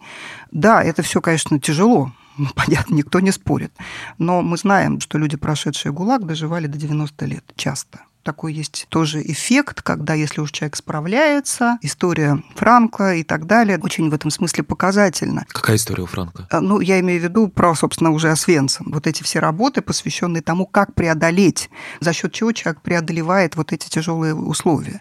[0.50, 2.12] да, это все, конечно, тяжело,
[2.54, 3.72] понятно, никто не спорит.
[4.16, 9.22] Но мы знаем, что люди, прошедшие ГУЛАГ, доживали до 90 лет часто такой есть тоже
[9.22, 14.64] эффект, когда если уж человек справляется, история Франка и так далее, очень в этом смысле
[14.64, 15.46] показательна.
[15.48, 16.48] Какая история у Франка?
[16.50, 18.90] А, ну, я имею в виду про, собственно, уже Освенцим.
[18.90, 23.88] Вот эти все работы, посвященные тому, как преодолеть, за счет чего человек преодолевает вот эти
[23.88, 25.00] тяжелые условия.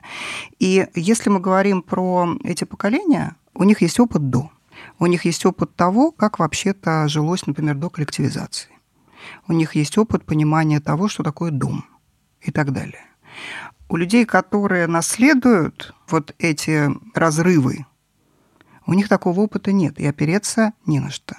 [0.59, 4.51] И если мы говорим про эти поколения, у них есть опыт до.
[4.99, 8.69] У них есть опыт того, как вообще-то жилось, например, до коллективизации.
[9.47, 11.85] У них есть опыт понимания того, что такое дом
[12.41, 13.01] и так далее.
[13.87, 17.85] У людей, которые наследуют вот эти разрывы,
[18.87, 21.35] у них такого опыта нет, и опереться не на что.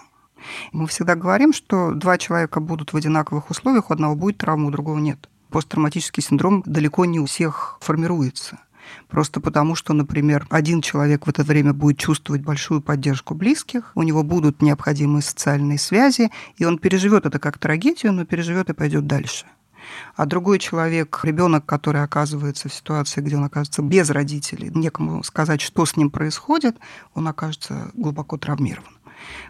[0.72, 4.70] Мы всегда говорим, что два человека будут в одинаковых условиях, у одного будет травма, у
[4.70, 5.28] другого нет.
[5.50, 8.58] Посттравматический синдром далеко не у всех формируется.
[9.08, 14.02] Просто потому, что, например, один человек в это время будет чувствовать большую поддержку близких, у
[14.02, 19.06] него будут необходимые социальные связи, и он переживет это как трагедию, но переживет и пойдет
[19.06, 19.46] дальше.
[20.14, 25.60] А другой человек, ребенок, который оказывается в ситуации, где он оказывается без родителей, некому сказать,
[25.60, 26.76] что с ним происходит,
[27.14, 28.98] он окажется глубоко травмирован.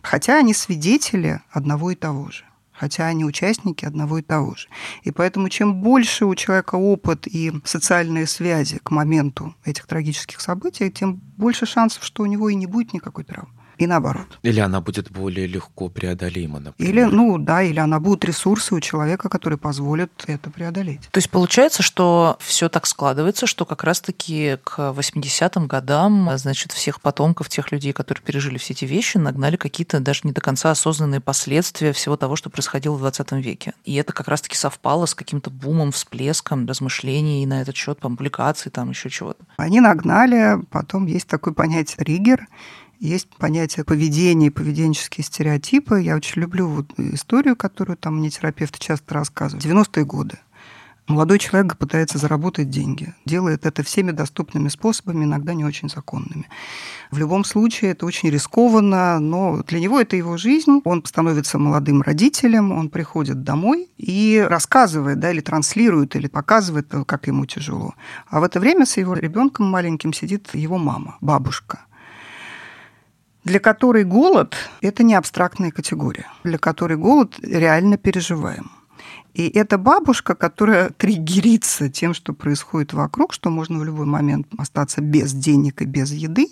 [0.03, 2.44] Хотя они свидетели одного и того же
[2.79, 4.68] хотя они участники одного и того же.
[5.03, 10.91] И поэтому чем больше у человека опыт и социальные связи к моменту этих трагических событий,
[10.91, 14.39] тем больше шансов, что у него и не будет никакой травмы и наоборот.
[14.43, 16.93] Или она будет более легко преодолима, например.
[16.93, 21.09] Или, ну да, или она будет ресурсы у человека, которые позволят это преодолеть.
[21.11, 27.01] То есть получается, что все так складывается, что как раз-таки к 80-м годам, значит, всех
[27.01, 31.20] потомков тех людей, которые пережили все эти вещи, нагнали какие-то даже не до конца осознанные
[31.20, 33.74] последствия всего того, что происходило в 20 веке.
[33.85, 38.91] И это как раз-таки совпало с каким-то бумом, всплеском размышлений на этот счет, публикаций, там
[38.91, 39.45] еще чего-то.
[39.57, 42.47] Они нагнали, потом есть такое понятие триггер,
[42.99, 46.01] есть понятие поведения поведенческие стереотипы.
[46.01, 49.64] Я очень люблю вот историю, которую там мне терапевты часто рассказывают.
[49.64, 50.38] 90-е годы.
[51.09, 56.49] Молодой человек пытается заработать деньги, делает это всеми доступными способами, иногда не очень законными.
[57.12, 60.80] В любом случае это очень рискованно, но для него это его жизнь.
[60.84, 67.28] Он становится молодым родителем, он приходит домой и рассказывает, да, или транслирует, или показывает, как
[67.28, 67.94] ему тяжело.
[68.28, 71.84] А в это время с его ребенком маленьким сидит его мама, бабушка–
[73.47, 78.72] для которой голод– это не абстрактная категория, для которой голод реально переживаем.
[79.34, 85.01] И это бабушка, которая триггерится тем, что происходит вокруг, что можно в любой момент остаться
[85.01, 86.49] без денег и без еды,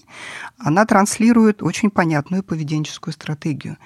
[0.56, 3.76] она транслирует очень понятную поведенческую стратегию.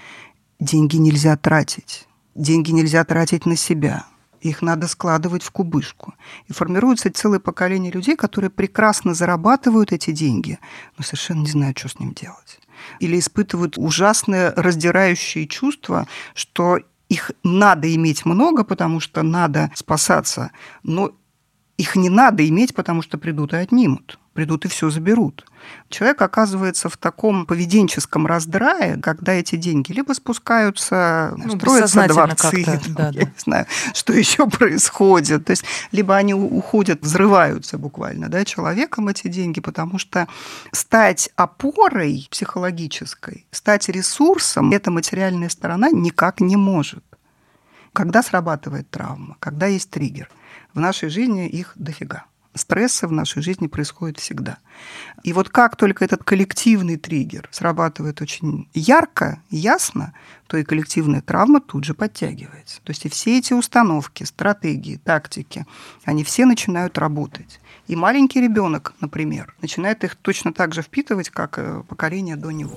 [0.61, 2.07] Деньги нельзя тратить.
[2.35, 4.05] Деньги нельзя тратить на себя.
[4.43, 6.13] Их надо складывать в кубышку.
[6.47, 10.59] И формируется целое поколение людей, которые прекрасно зарабатывают эти деньги,
[10.99, 12.61] но совершенно не знают, что с ним делать
[13.01, 20.51] или испытывают ужасное раздирающее чувство, что их надо иметь много, потому что надо спасаться,
[20.83, 21.13] но
[21.79, 25.45] их не надо иметь, потому что придут и отнимут придут и все заберут.
[25.89, 32.79] Человек оказывается в таком поведенческом раздрае, когда эти деньги либо спускаются, ну, строятся дворцы, там,
[32.95, 33.27] да, я да.
[33.27, 35.47] не знаю, что еще происходит.
[35.47, 40.29] То есть либо они уходят, взрываются буквально да, человеком эти деньги, потому что
[40.71, 47.03] стать опорой психологической, стать ресурсом, эта материальная сторона никак не может.
[47.93, 50.31] Когда срабатывает травма, когда есть триггер,
[50.79, 52.25] в нашей жизни их дофига
[52.55, 54.59] стресса в нашей жизни происходит всегда.
[55.23, 60.13] И вот как только этот коллективный триггер срабатывает очень ярко, ясно,
[60.47, 62.81] то и коллективная травма тут же подтягивается.
[62.83, 65.67] То есть и все эти установки, стратегии, тактики,
[66.05, 67.61] они все начинают работать.
[67.87, 72.77] И маленький ребенок, например, начинает их точно так же впитывать, как э, поколение до него.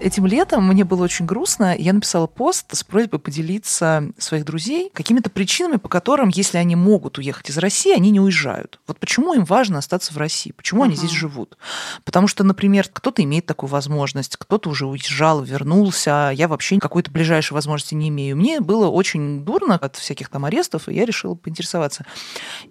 [0.00, 1.74] Этим летом мне было очень грустно.
[1.76, 7.18] Я написала пост с просьбой поделиться своих друзей какими-то причинами, по которым, если они могут
[7.18, 8.78] уехать из России, они не уезжают.
[8.86, 10.52] Вот почему им важно остаться в России?
[10.52, 10.86] Почему uh-huh.
[10.86, 11.58] они здесь живут?
[12.04, 17.10] Потому что, например, кто-то имеет такую возможность, кто-то уже уезжал, вернулся, а я вообще какой-то
[17.10, 18.36] ближайшей возможности не имею.
[18.36, 22.06] Мне было очень дурно от всяких там арестов, и я решила поинтересоваться.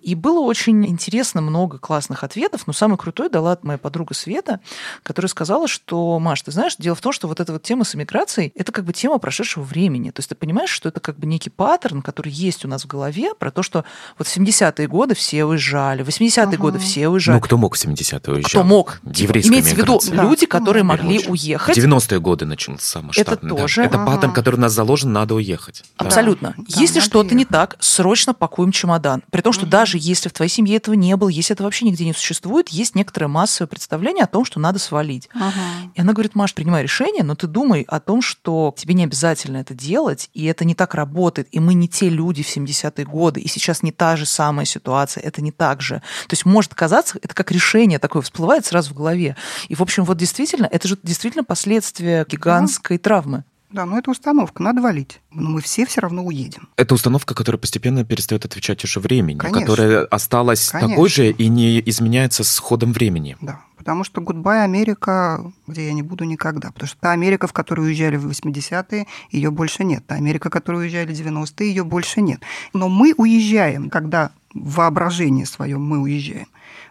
[0.01, 4.61] И было очень интересно, много классных ответов, но самый крутой дала моя подруга Света,
[5.03, 7.95] которая сказала, что, Маш, ты знаешь, дело в том, что вот эта вот тема с
[7.95, 10.11] эмиграцией, это как бы тема прошедшего времени.
[10.11, 12.87] То есть ты понимаешь, что это как бы некий паттерн, который есть у нас в
[12.87, 13.83] голове, про то, что
[14.17, 16.57] вот в 70-е годы все уезжали, в 80-е ага.
[16.57, 17.37] годы все уезжали.
[17.37, 18.51] Ну, кто мог в 70-е уезжать?
[18.51, 19.01] Кто мог?
[19.03, 20.23] Еврейская Имеется в виду да.
[20.23, 20.89] люди, которые да.
[20.89, 21.31] могли Очень.
[21.31, 21.77] уехать.
[21.77, 23.33] В 90-е годы начался масштабный.
[23.33, 23.81] Это тоже.
[23.81, 23.87] Да.
[23.87, 24.11] Это ага.
[24.11, 25.83] паттерн, который у нас заложен, надо уехать.
[25.97, 26.53] Абсолютно.
[26.55, 26.79] Да.
[26.79, 29.23] Если что-то не так, срочно пакуем чемодан.
[29.31, 29.71] При том, что угу.
[29.71, 32.93] даже если в твоей семье этого не было, если это вообще нигде не существует, есть
[32.93, 35.29] некоторое массовое представление о том, что надо свалить.
[35.33, 35.51] Ага.
[35.95, 39.57] И она говорит, Маш, принимай решение, но ты думай о том, что тебе не обязательно
[39.57, 43.41] это делать, и это не так работает, и мы не те люди в 70-е годы,
[43.41, 45.95] и сейчас не та же самая ситуация, это не так же.
[46.27, 49.35] То есть может казаться, это как решение такое всплывает сразу в голове.
[49.67, 53.03] И, в общем, вот действительно, это же действительно последствия гигантской да.
[53.03, 53.43] травмы.
[53.69, 55.19] Да, но это установка, надо валить.
[55.31, 56.69] Но мы все все равно уедем.
[56.77, 59.61] Это установка, которая постепенно перестает отвечать уже времени, Конечно.
[59.61, 60.89] которая осталась Конечно.
[60.89, 63.35] такой же и не изменяется с ходом времени.
[63.41, 66.71] Да, потому что Goodbye Америка, где я не буду никогда.
[66.71, 70.05] Потому что та Америка, в которую уезжали в 80-е, ее больше нет.
[70.05, 72.41] Та Америка, в которую уезжали в 90-е, ее больше нет.
[72.73, 76.47] Но мы уезжаем, когда в воображении своем мы уезжаем.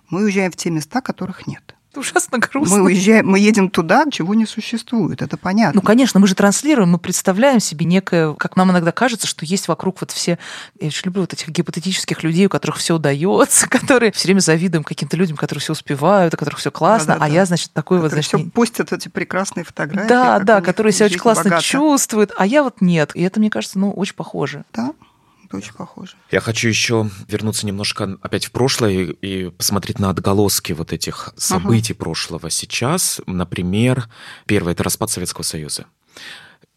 [0.08, 1.75] Мы уезжаем в те места, которых нет.
[1.96, 2.76] Это ужасно грустно.
[2.76, 5.80] Мы уезжаем, мы едем туда, чего не существует, это понятно.
[5.80, 9.66] Ну, конечно, мы же транслируем, мы представляем себе некое, как нам иногда кажется, что есть
[9.66, 10.38] вокруг вот все,
[10.78, 14.84] я очень люблю вот этих гипотетических людей, у которых все удается, которые все время завидуем
[14.84, 17.34] каким-то людям, которые все успевают, у которых все классно, да, да, а да.
[17.34, 18.40] я, значит, такой которые вот, значит...
[18.40, 20.08] все постят эти прекрасные фотографии.
[20.08, 21.64] Да, да, которые себя очень классно богата.
[21.64, 23.12] чувствуют, а я вот нет.
[23.14, 24.64] И это, мне кажется, ну, очень похоже.
[24.74, 24.92] Да,
[25.46, 26.16] Это очень похоже.
[26.32, 31.92] Я хочу еще вернуться немножко опять в прошлое и посмотреть на отголоски вот этих событий
[31.92, 31.98] uh-huh.
[31.98, 33.20] прошлого сейчас.
[33.26, 34.08] Например,
[34.46, 35.86] первое– это распад Советского Союза.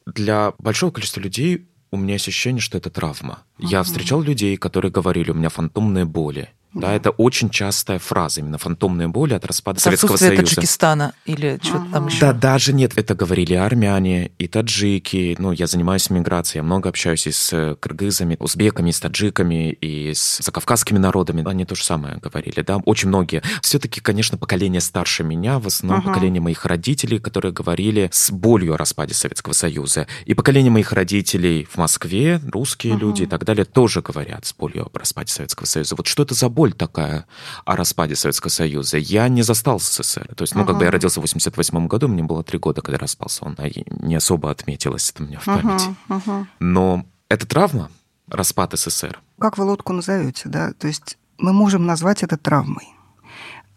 [0.05, 3.43] Для большого количества людей у меня ощущение, что это травма.
[3.57, 3.67] Uh-huh.
[3.67, 6.49] Я встречал людей, которые говорили, у меня фантомные боли.
[6.73, 10.43] Да, это очень частая фраза, именно фантомные боли от распада Советского Союза.
[10.43, 11.91] Таджикистана или что-то ага.
[11.93, 12.19] там еще.
[12.19, 15.35] Да, даже нет, это говорили армяне и таджики.
[15.39, 20.39] Ну, я занимаюсь миграцией, я много общаюсь и с кыргызами, узбеками, с таджиками, и с
[20.43, 21.43] закавказскими народами.
[21.49, 23.41] Они то же самое говорили, да, очень многие.
[23.61, 26.09] Все-таки, конечно, поколение старше меня, в основном ага.
[26.09, 30.07] поколение моих родителей, которые говорили с болью о распаде Советского Союза.
[30.25, 33.01] И поколение моих родителей в Москве, русские ага.
[33.01, 35.95] люди и так далее, тоже говорят с болью о распаде Советского Союза.
[35.95, 37.25] Вот что это за боль такая
[37.63, 38.97] о распаде Советского Союза.
[38.97, 40.35] Я не застал СССР.
[40.35, 40.67] То есть, ну, uh-huh.
[40.67, 43.53] как бы я родился в 88 году, мне было три года, когда распался он.
[43.63, 45.95] И не особо отметилось это у меня в памяти.
[46.09, 46.21] Uh-huh.
[46.25, 46.45] Uh-huh.
[46.59, 47.89] Но это травма,
[48.27, 49.21] распад СССР.
[49.39, 50.73] Как вы лодку назовете, да?
[50.73, 52.89] То есть мы можем назвать это травмой.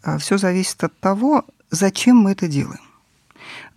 [0.03, 2.81] А, Все зависит от того, зачем мы это делаем.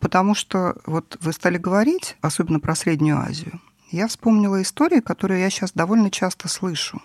[0.00, 3.60] Потому что вот вы стали говорить, особенно про Среднюю Азию,
[3.92, 7.00] я вспомнила истории, которые я сейчас довольно часто слышу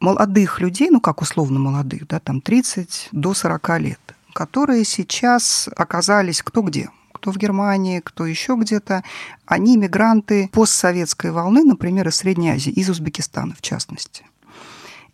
[0.00, 4.00] молодых людей, ну как условно молодых, да, там 30 до 40 лет,
[4.32, 9.02] которые сейчас оказались кто где, кто в Германии, кто еще где-то,
[9.46, 14.24] они мигранты постсоветской волны, например, из Средней Азии, из Узбекистана в частности.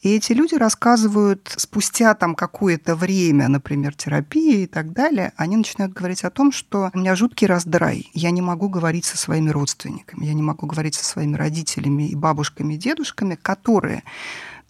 [0.03, 5.93] И эти люди рассказывают спустя там какое-то время, например, терапии и так далее, они начинают
[5.93, 10.27] говорить о том, что у меня жуткий раздрай, я не могу говорить со своими родственниками,
[10.27, 14.03] я не могу говорить со своими родителями и бабушками и дедушками, которые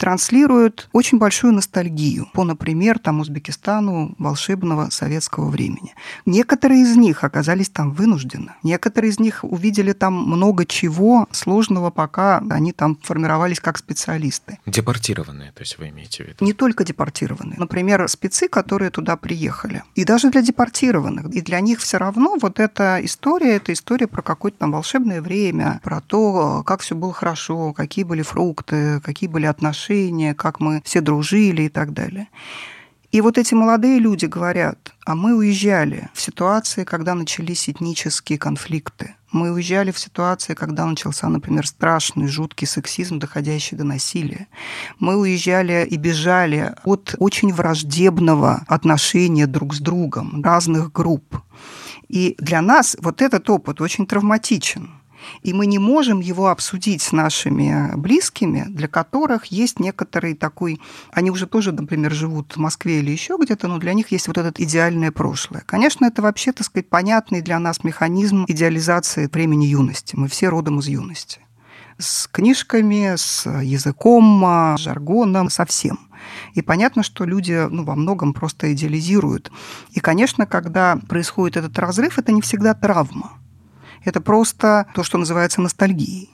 [0.02, 5.94] транслируют очень большую ностальгию по, например, там, Узбекистану волшебного советского времени.
[6.26, 8.50] Некоторые из них оказались там вынуждены.
[8.64, 14.58] Некоторые из них увидели там много чего сложного, пока они там формировались как специалисты.
[14.66, 16.44] Депортированные, то есть вы имеете в виду?
[16.44, 17.60] Не только депортированные.
[17.60, 19.84] Например, спецы, которые туда приехали.
[19.94, 21.32] И даже для депортированных.
[21.32, 25.80] И для них все равно вот эта история, это история про какое-то там волшебное время,
[25.84, 30.80] про то, как все было хорошо, какие были фрукты, какие были отношения отношения, как мы
[30.84, 32.28] все дружили и так далее.
[33.14, 39.16] И вот эти молодые люди говорят, а мы уезжали в ситуации, когда начались этнические конфликты.
[39.32, 44.46] Мы уезжали в ситуации, когда начался, например, страшный, жуткий сексизм, доходящий до насилия.
[44.98, 51.36] Мы уезжали и бежали от очень враждебного отношения друг с другом, разных групп.
[52.08, 55.01] И для нас вот этот опыт очень травматичен
[55.42, 60.80] и мы не можем его обсудить с нашими близкими, для которых есть некоторый такой...
[61.12, 64.38] Они уже тоже, например, живут в Москве или еще где-то, но для них есть вот
[64.38, 65.62] это идеальное прошлое.
[65.66, 70.16] Конечно, это вообще, так сказать, понятный для нас механизм идеализации времени юности.
[70.16, 71.40] Мы все родом из юности
[71.98, 74.44] с книжками, с языком,
[74.76, 75.98] с жаргоном, со всем.
[76.54, 79.50] И понятно, что люди ну, во многом просто идеализируют.
[79.92, 83.32] И, конечно, когда происходит этот разрыв, это не всегда травма.
[84.04, 86.30] Это просто то, что называется ностальгией.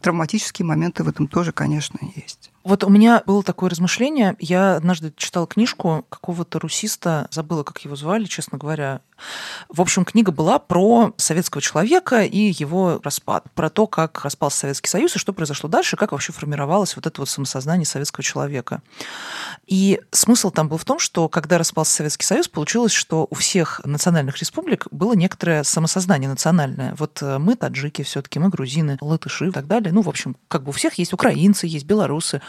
[0.00, 2.39] Травматические моменты в этом тоже, конечно, есть.
[2.62, 4.36] Вот у меня было такое размышление.
[4.38, 9.00] Я однажды читала книжку какого-то русиста, забыла, как его звали, честно говоря.
[9.68, 14.88] В общем, книга была про советского человека и его распад, про то, как распался Советский
[14.88, 18.82] Союз и что произошло дальше, как вообще формировалось вот это вот самосознание советского человека.
[19.66, 23.80] И смысл там был в том, что когда распался Советский Союз, получилось, что у всех
[23.84, 26.94] национальных республик было некоторое самосознание национальное.
[26.98, 29.92] Вот э, мы таджики все таки мы грузины, латыши и так далее.
[29.92, 32.40] Ну, в общем, как бы у всех есть украинцы, есть белорусы.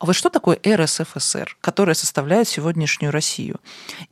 [0.00, 3.56] А вот что такое РСФСР, которая составляет сегодняшнюю Россию?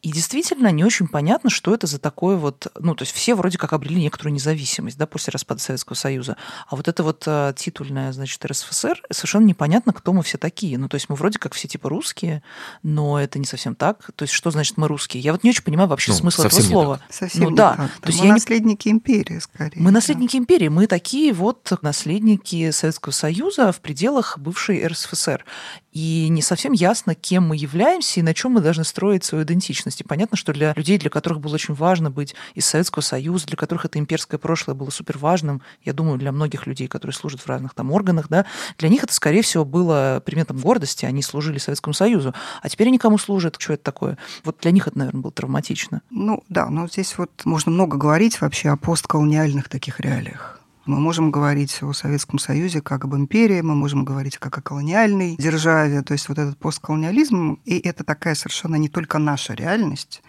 [0.02, 2.66] И действительно не очень понятно, что это за такое вот...
[2.76, 6.36] Ну, то есть все вроде как обрели некоторую независимость да, после распада Советского Союза.
[6.66, 10.76] А вот это вот э, титульная, значит, РСФСР, совершенно непонятно, кто мы все такие.
[10.76, 12.42] Ну, то есть мы вроде как все типа русские,
[12.82, 14.10] но это не совсем так.
[14.16, 15.22] То есть что значит мы русские?
[15.22, 17.00] Я вот не очень понимаю вообще ну, смысл этого слова.
[17.10, 17.76] Совсем ну, да.
[17.76, 17.90] Так.
[18.00, 18.94] То есть мы я наследники не...
[18.94, 19.80] империи, скорее.
[19.80, 20.38] Мы наследники да.
[20.38, 20.66] империи.
[20.66, 25.44] Мы такие вот наследники Советского Союза в пределах бывшей РСФСР
[25.92, 30.00] и не совсем ясно, кем мы являемся и на чем мы должны строить свою идентичность.
[30.00, 33.56] И понятно, что для людей, для которых было очень важно быть из Советского Союза, для
[33.56, 37.46] которых это имперское прошлое было супер важным, я думаю, для многих людей, которые служат в
[37.46, 38.46] разных там органах, да,
[38.78, 42.98] для них это, скорее всего, было предметом гордости, они служили Советскому Союзу, а теперь они
[42.98, 44.18] кому служат, что это такое?
[44.44, 46.02] Вот для них это, наверное, было травматично.
[46.10, 50.55] Ну да, но здесь вот можно много говорить вообще о постколониальных таких реалиях.
[50.86, 55.34] Мы можем говорить о Советском Союзе как об империи, мы можем говорить как о колониальной
[55.36, 60.22] державе, то есть вот этот постколониализм, и это такая совершенно не только наша реальность.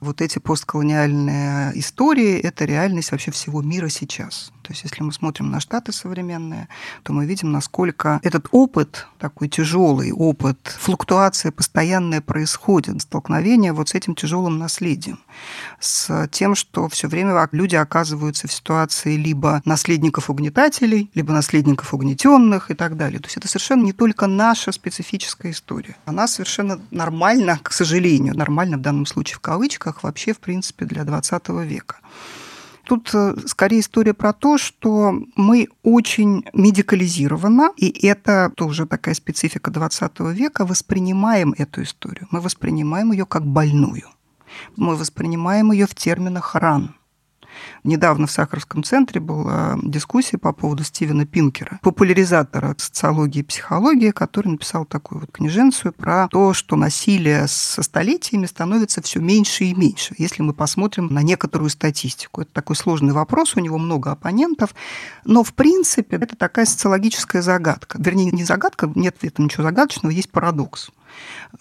[0.00, 4.52] Вот эти постколониальные истории– это реальность вообще всего мира сейчас.
[4.62, 6.68] То есть если мы смотрим на Штаты современные,
[7.02, 13.94] то мы видим, насколько этот опыт, такой тяжелый опыт, флуктуация постоянная происходит, столкновение вот с
[13.94, 15.18] этим тяжелым наследием,
[15.80, 22.70] с тем, что все время люди оказываются в ситуации либо наследников угнетателей, либо наследников угнетенных
[22.70, 23.18] и так далее.
[23.18, 25.96] То есть это совершенно не только наша специфическая история.
[26.04, 31.04] Она совершенно нормально, к сожалению, нормально в данном случае в кавычках, вообще, в принципе, для
[31.04, 31.96] 20 века.
[32.84, 39.70] Тут э, скорее история про то, что мы очень медикализированно, и это тоже такая специфика
[39.70, 42.26] 20 века, воспринимаем эту историю.
[42.30, 44.08] Мы воспринимаем ее как больную.
[44.76, 46.94] Мы воспринимаем ее в терминах ран.
[47.84, 54.48] Недавно в Сахаровском центре была дискуссия по поводу Стивена Пинкера, популяризатора социологии и психологии, который
[54.48, 60.14] написал такую вот книженцию про то, что насилие со столетиями становится все меньше и меньше,
[60.18, 62.42] если мы посмотрим на некоторую статистику.
[62.42, 64.74] Это такой сложный вопрос, у него много оппонентов,
[65.24, 67.98] но в принципе это такая социологическая загадка.
[68.00, 70.90] Вернее, не загадка, нет в этом ничего загадочного, есть парадокс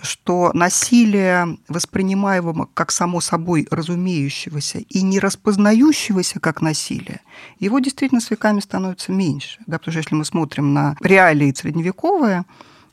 [0.01, 7.21] что насилие, воспринимаемое как само собой разумеющегося и не распознающегося как насилие,
[7.59, 9.59] его действительно с веками становится меньше.
[9.67, 12.45] Да, потому что если мы смотрим на реалии средневековые,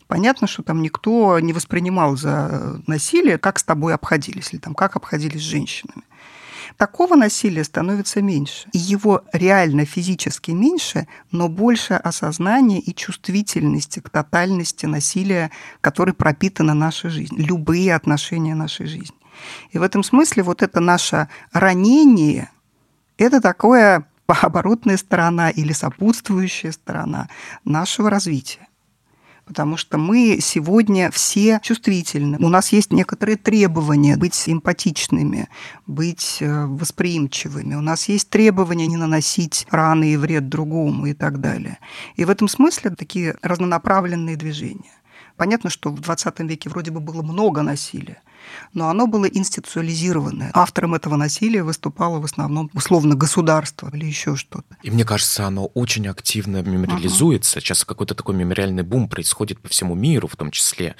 [0.06, 4.96] понятно, что там никто не воспринимал за насилие, как с тобой обходились, или там, как
[4.96, 6.02] обходились с женщинами
[6.78, 8.68] такого насилия становится меньше.
[8.72, 15.50] И его реально физически меньше, но больше осознания и чувствительности к тотальности насилия,
[15.82, 19.16] который пропитана наша жизнь, любые отношения нашей жизни.
[19.72, 22.50] И в этом смысле вот это наше ранение,
[23.18, 27.28] это такое оборотная сторона или сопутствующая сторона
[27.64, 28.67] нашего развития
[29.48, 32.36] потому что мы сегодня все чувствительны.
[32.38, 35.48] У нас есть некоторые требования быть эмпатичными,
[35.86, 37.74] быть э, восприимчивыми.
[37.74, 41.78] У нас есть требования не наносить раны и вред другому и так далее.
[42.16, 44.92] И в этом смысле такие разнонаправленные движения.
[45.36, 48.20] Понятно, что в 20 веке вроде бы было много насилия,
[48.72, 50.50] но оно было институциализированное.
[50.54, 54.76] Автором этого насилия выступало в основном условно государство или еще что-то.
[54.82, 57.58] И мне кажется, оно очень активно мемориализуется.
[57.58, 57.62] Uh-huh.
[57.62, 60.96] Сейчас какой-то такой мемориальный бум происходит по всему миру в том числе.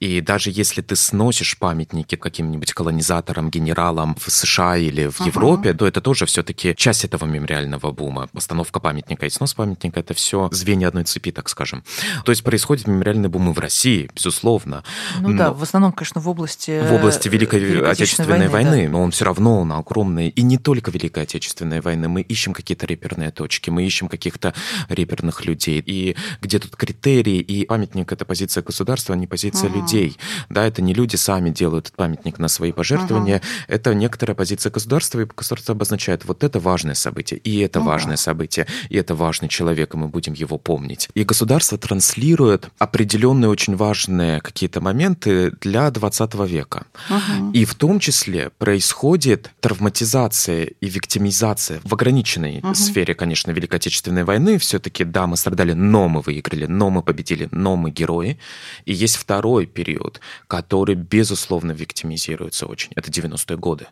[0.00, 5.26] И даже если ты сносишь памятники каким-нибудь колонизаторам, генералам в США или в uh-huh.
[5.26, 8.28] Европе, то это тоже все-таки часть этого мемориального бума.
[8.32, 11.84] Постановка памятника и снос памятника— это все звенья одной цепи, так скажем.
[12.24, 14.84] То есть происходит мемориальный бум и в России, безусловно.
[15.20, 15.38] Ну Но...
[15.38, 18.90] да, в основном, конечно, в области в области Великой, Великой Отечественной войны, войны да.
[18.90, 20.28] но он все равно он огромный.
[20.28, 22.08] И не только Великой Отечественной войны.
[22.08, 24.54] Мы ищем какие-то реперные точки, мы ищем каких-то
[24.88, 25.82] реперных людей.
[25.84, 29.80] И где тут критерии, и памятник— это позиция государства, а не позиция угу.
[29.80, 30.16] людей.
[30.48, 33.44] Да, это не люди сами делают этот памятник на свои пожертвования, угу.
[33.68, 37.88] это некоторая позиция государства, и государство обозначает, вот это важное событие, и это угу.
[37.88, 41.08] важное событие, и это важный человек, и мы будем его помнить.
[41.14, 46.77] И государство транслирует определенные очень важные какие-то моменты для 20 века.
[47.08, 47.52] Угу.
[47.52, 52.74] И в том числе происходит травматизация и виктимизация в ограниченной угу.
[52.74, 54.58] сфере, конечно, Великой Отечественной войны.
[54.58, 58.38] Все-таки, да, мы страдали, но мы выиграли, но мы победили, но мы герои.
[58.84, 62.90] И есть второй период, который, безусловно, виктимизируется очень.
[62.94, 63.86] Это 90-е годы.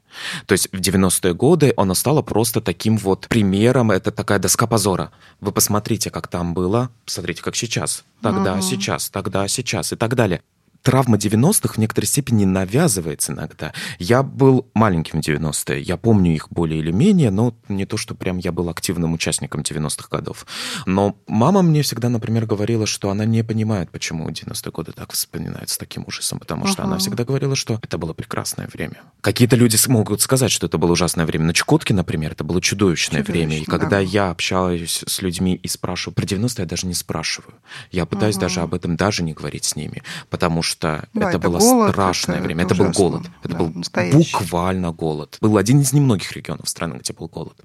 [0.47, 5.13] То есть в 90-е годы оно стало просто таким вот примером, это такая доска позора.
[5.41, 8.05] Вы посмотрите, как там было, посмотрите, как сейчас.
[8.23, 8.63] Тогда, угу.
[8.63, 10.43] сейчас, тогда, сейчас и так далее
[10.87, 13.73] травма 90-х в некоторой степени навязывается иногда.
[13.99, 18.15] Я был маленьким в 90-е, я помню их более или менее, но не то, что
[18.15, 20.47] прям я был активным участником 90-х годов.
[20.87, 25.77] Но мама мне всегда, например, говорила, что она не понимает, почему 90-е годы так вспоминаются
[25.77, 26.87] таким ужасом, потому что uh-huh.
[26.87, 29.03] она всегда говорила, что это было прекрасное время.
[29.23, 31.47] Какие-то люди могут сказать, что это было ужасное время.
[31.47, 33.61] На Чукотке, например, это было чудовищное, чудовищное время.
[33.61, 33.99] И когда да.
[33.99, 37.55] я общаюсь с людьми и спрашиваю про 90-е, я даже не спрашиваю.
[37.91, 38.41] Я пытаюсь uh-huh.
[38.41, 41.59] даже об этом даже не говорить с ними, потому что что да, это, это было
[41.59, 42.65] голод, страшное это, время.
[42.65, 43.23] Это, это был голод.
[43.43, 44.33] Это да, был настоящий.
[44.33, 45.39] буквально голод.
[45.41, 47.59] Был один из немногих регионов страны, где был голод.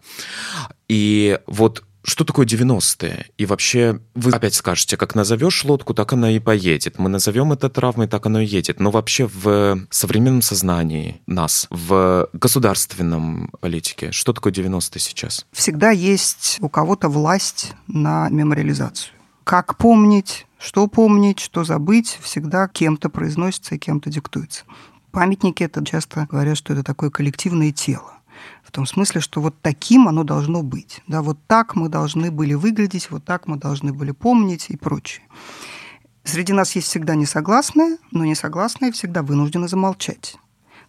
[0.87, 3.27] И вот что такое 90-е?
[3.37, 6.97] И вообще, вы опять скажете, как назовешь лодку, так она и поедет.
[6.97, 8.79] Мы назовем это травмой, так оно и едет.
[8.79, 15.45] Но вообще в современном сознании нас, в государственном политике, что такое 90-е сейчас?
[15.51, 19.13] Всегда есть у кого-то власть на мемориализацию.
[19.43, 24.63] Как помнить, что помнить, что забыть, всегда кем-то произносится и кем-то диктуется.
[25.11, 28.13] Памятники это часто говорят, что это такое коллективное тело.
[28.63, 31.01] В том смысле, что вот таким оно должно быть.
[31.07, 35.25] Да, вот так мы должны были выглядеть, вот так мы должны были помнить и прочее.
[36.23, 40.37] Среди нас есть всегда несогласные, но несогласные всегда вынуждены замолчать.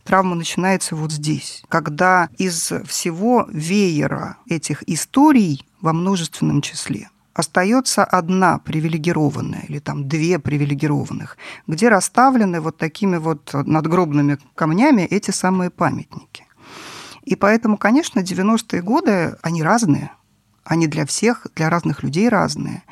[0.05, 7.09] Травма начинается вот здесь, когда из всего веера этих историй во множественном числе.
[7.35, 15.31] Остается одна привилегированная или там две привилегированных, где расставлены вот такими вот надгробными камнями эти
[15.31, 16.47] самые памятники.
[17.25, 20.11] И поэтому, конечно, 90-е годы, они разные–
[20.65, 22.83] они для всех, для разных людей разные.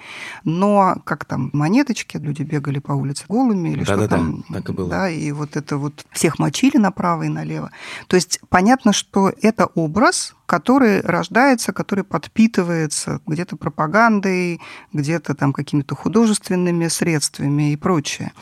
[0.45, 4.45] Но как там монеточки, люди бегали по улице голыми или да, что да, там.
[4.49, 4.89] Да, так и было.
[4.89, 7.71] Да, и вот это вот всех мочили направо и налево.
[8.09, 14.61] То есть понятно, что это образ, который рождается, который подпитывается где-то пропагандой,
[14.93, 18.33] где-то там какими-то художественными средствами и прочее.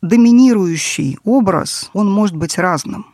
[0.00, 3.06] Доминирующий образ, он может быть разным.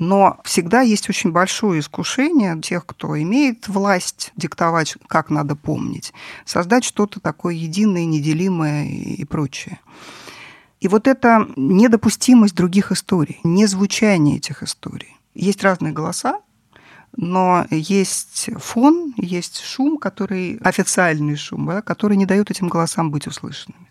[0.00, 6.14] Но всегда есть очень большое искушение тех, кто имеет власть диктовать, как надо помнить,
[6.46, 9.78] создать что-то такое единое, неделимое и прочее.
[10.80, 15.14] И вот эта недопустимость других историй, не звучание этих историй.
[15.34, 16.40] Есть разные голоса,
[17.14, 23.26] но есть фон, есть шум, который официальный шум, да, который не дает этим голосам быть
[23.26, 23.89] услышанными.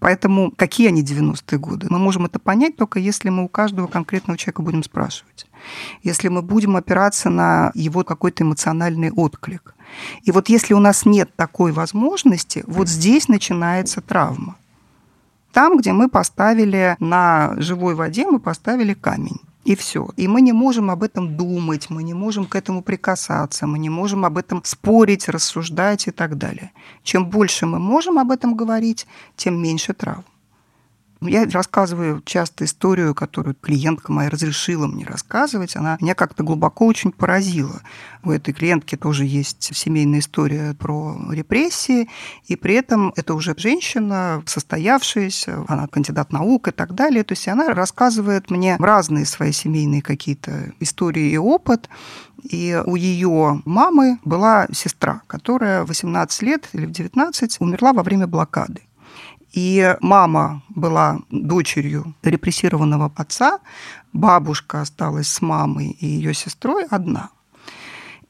[0.00, 1.86] Поэтому какие они 90-е годы?
[1.90, 5.46] Мы можем это понять только если мы у каждого конкретного человека будем спрашивать.
[6.02, 9.74] Если мы будем опираться на его какой-то эмоциональный отклик.
[10.22, 14.56] И вот если у нас нет такой возможности, вот здесь начинается травма.
[15.52, 20.08] Там, где мы поставили на живой воде, мы поставили камень и все.
[20.16, 23.90] И мы не можем об этом думать, мы не можем к этому прикасаться, мы не
[23.90, 26.70] можем об этом спорить, рассуждать и так далее.
[27.02, 29.06] Чем больше мы можем об этом говорить,
[29.36, 30.24] тем меньше травм.
[31.20, 35.74] Я рассказываю часто историю, которую клиентка моя разрешила мне рассказывать.
[35.74, 37.80] Она меня как-то глубоко очень поразила.
[38.22, 42.08] У этой клиентки тоже есть семейная история про репрессии,
[42.46, 47.24] и при этом это уже женщина, состоявшаяся, она кандидат наук и так далее.
[47.24, 51.88] То есть она рассказывает мне разные свои семейные какие-то истории и опыт.
[52.44, 58.28] И у ее мамы была сестра, которая 18 лет или в 19 умерла во время
[58.28, 58.87] блокады.
[59.60, 63.58] И мама была дочерью репрессированного отца,
[64.12, 67.30] бабушка осталась с мамой и ее сестрой одна.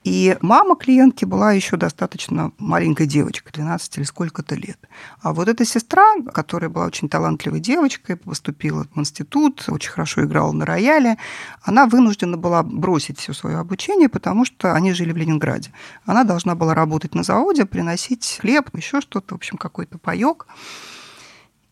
[0.05, 4.79] И мама клиентки была еще достаточно маленькой девочкой, 12 или сколько-то лет.
[5.21, 10.53] А вот эта сестра, которая была очень талантливой девочкой, поступила в институт, очень хорошо играла
[10.53, 11.19] на рояле,
[11.61, 15.73] она вынуждена была бросить все свое обучение, потому что они жили в Ленинграде.
[16.07, 20.47] Она должна была работать на заводе, приносить хлеб, еще что-то, в общем, какой-то паек.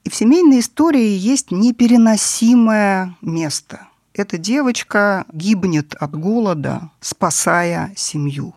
[0.07, 3.89] И в семейной истории есть непереносимое место.
[4.15, 8.55] Эта девочка гибнет от голода, спасая семью.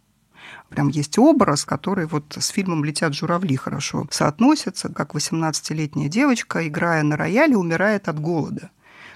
[0.69, 7.01] Прям есть образ, который вот с фильмом «Летят журавли» хорошо соотносится, как 18-летняя девочка, играя
[7.01, 8.69] на рояле, умирает от голода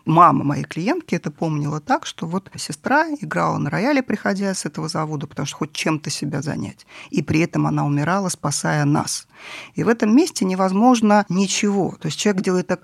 [0.06, 4.88] мама моей клиентки это помнила так, что вот сестра играла на рояле, приходя с этого
[4.88, 6.86] завода, потому что хоть чем-то себя занять.
[7.10, 9.28] И при этом она умирала, спасая нас.
[9.76, 11.96] И в этом месте невозможно ничего.
[12.00, 12.84] То есть человек делает так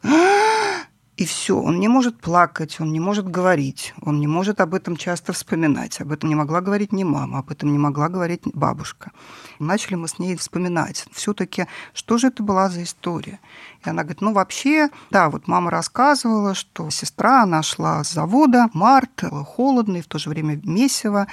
[1.19, 1.59] и все.
[1.59, 5.99] Он не может плакать, он не может говорить, он не может об этом часто вспоминать.
[5.99, 9.11] Об этом не могла говорить ни мама, об этом не могла говорить бабушка.
[9.59, 11.07] Начали мы с ней вспоминать.
[11.11, 13.41] Все-таки, что же это была за история?
[13.85, 18.69] И она говорит, ну вообще, да, вот мама рассказывала, что сестра, она шла с завода,
[18.73, 21.27] март, холодно и в то же время месиво,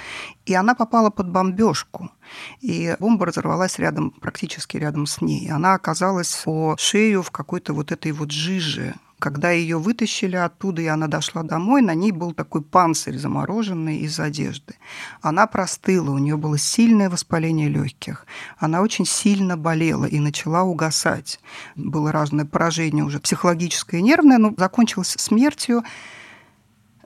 [0.45, 2.11] и она попала под бомбежку.
[2.59, 5.49] И бомба разорвалась рядом, практически рядом с ней.
[5.49, 10.87] Она оказалась по шею в какой-то вот этой вот жиже, когда ее вытащили оттуда, и
[10.87, 14.75] она дошла домой, на ней был такой панцирь замороженный из одежды.
[15.21, 18.25] Она простыла, у нее было сильное воспаление легких.
[18.59, 21.39] Она очень сильно болела и начала угасать.
[21.75, 25.83] Было разное поражение уже психологическое и нервное, но закончилось смертью.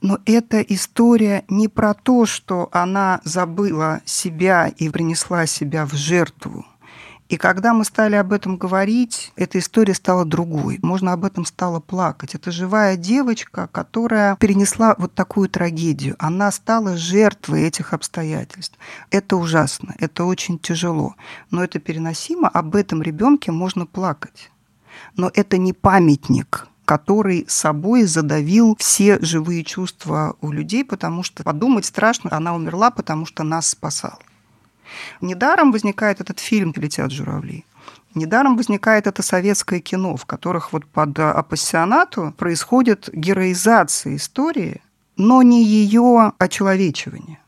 [0.02, 6.66] Но эта история не про то, что она забыла себя и принесла себя в жертву.
[7.32, 10.80] И когда мы стали об этом говорить, эта история стала другой.
[10.82, 12.36] Можно об этом стало плакать.
[12.36, 16.18] Это живая девочка, которая перенесла вот такую трагедию.
[16.20, 18.78] Она стала жертвой этих обстоятельств.
[19.12, 21.16] Это ужасно, это очень тяжело.
[21.52, 24.52] Но это переносимо, об этом ребенке можно плакать.
[25.16, 31.86] Но это не памятник который собой задавил все живые чувства у людей, потому что подумать
[31.86, 34.20] страшно, она умерла, потому что нас спасала.
[35.22, 37.66] Недаром возникает этот фильм «Летят журавли».
[38.14, 44.82] Недаром возникает это советское кино, в которых вот под апассионату происходит героизация истории,
[45.16, 47.40] но не ее очеловечивание.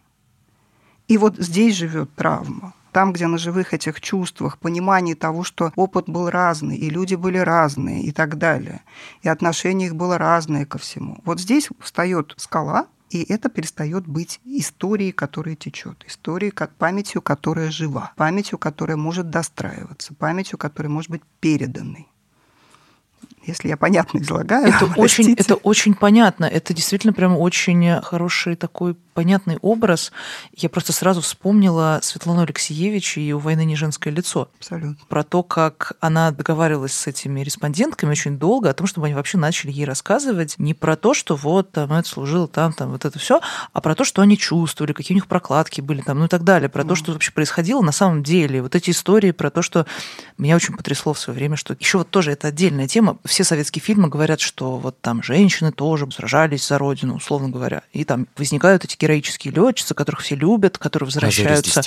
[1.08, 2.74] И вот здесь живет травма.
[2.94, 7.40] Там, где на живых этих чувствах, понимании того, что опыт был разный, и люди были
[7.40, 8.82] разные, и так далее,
[9.24, 11.20] и отношение их было разное ко всему.
[11.26, 17.70] Вот здесь встает скала, И это перестает быть историей, которая течет, историей, как памятью, которая
[17.70, 22.08] жива, памятью, которая может достраиваться, памятью, которая может быть переданной
[23.46, 24.68] если я понятно излагаю.
[24.68, 26.46] Это очень, это очень понятно.
[26.46, 30.12] Это действительно прям очень хороший такой понятный образ.
[30.56, 34.50] Я просто сразу вспомнила Светлану Алексеевич и «У войны не женское лицо».
[34.60, 34.98] Абсолютно.
[35.08, 39.38] Про то, как она договаривалась с этими респондентками очень долго о том, чтобы они вообще
[39.38, 43.18] начали ей рассказывать не про то, что вот там это служило там, там вот это
[43.20, 43.42] все,
[43.72, 46.44] а про то, что они чувствовали, какие у них прокладки были там, ну и так
[46.44, 46.88] далее, про mm.
[46.88, 48.62] то, что вообще происходило на самом деле.
[48.62, 49.86] Вот эти истории про то, что
[50.38, 53.82] меня очень потрясло в свое время, что еще вот тоже это отдельная тема все советские
[53.82, 57.84] фильмы говорят, что вот там женщины тоже сражались за родину, условно говоря.
[57.92, 61.82] И там возникают эти героические летчицы, которых все любят, которые возвращаются.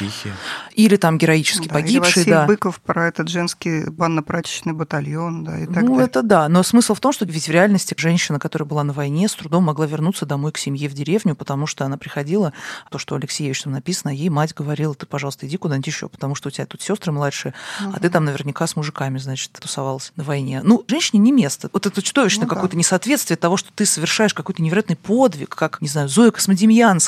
[0.75, 2.25] Или там героически да, погибшие.
[2.25, 2.47] Или да.
[2.47, 6.07] Быков про этот женский банно-прачечный батальон, да, и так Ну, далее.
[6.07, 6.49] это да.
[6.49, 9.65] Но смысл в том, что ведь в реальности женщина, которая была на войне, с трудом
[9.65, 12.53] могла вернуться домой к семье в деревню, потому что она приходила,
[12.91, 16.49] то, что Алексеевич там написано, ей мать говорила, ты, пожалуйста, иди куда-нибудь еще, потому что
[16.49, 17.93] у тебя тут сестры младшие, угу.
[17.97, 20.61] а ты там наверняка с мужиками, значит, тусовалась на войне.
[20.63, 21.71] Ну, женщине не место.
[21.73, 22.79] Вот это чудовищное ну, какое-то да.
[22.79, 27.06] несоответствие того, что ты совершаешь какой-то невероятный подвиг, как, не знаю, Зоя Космодемьянская.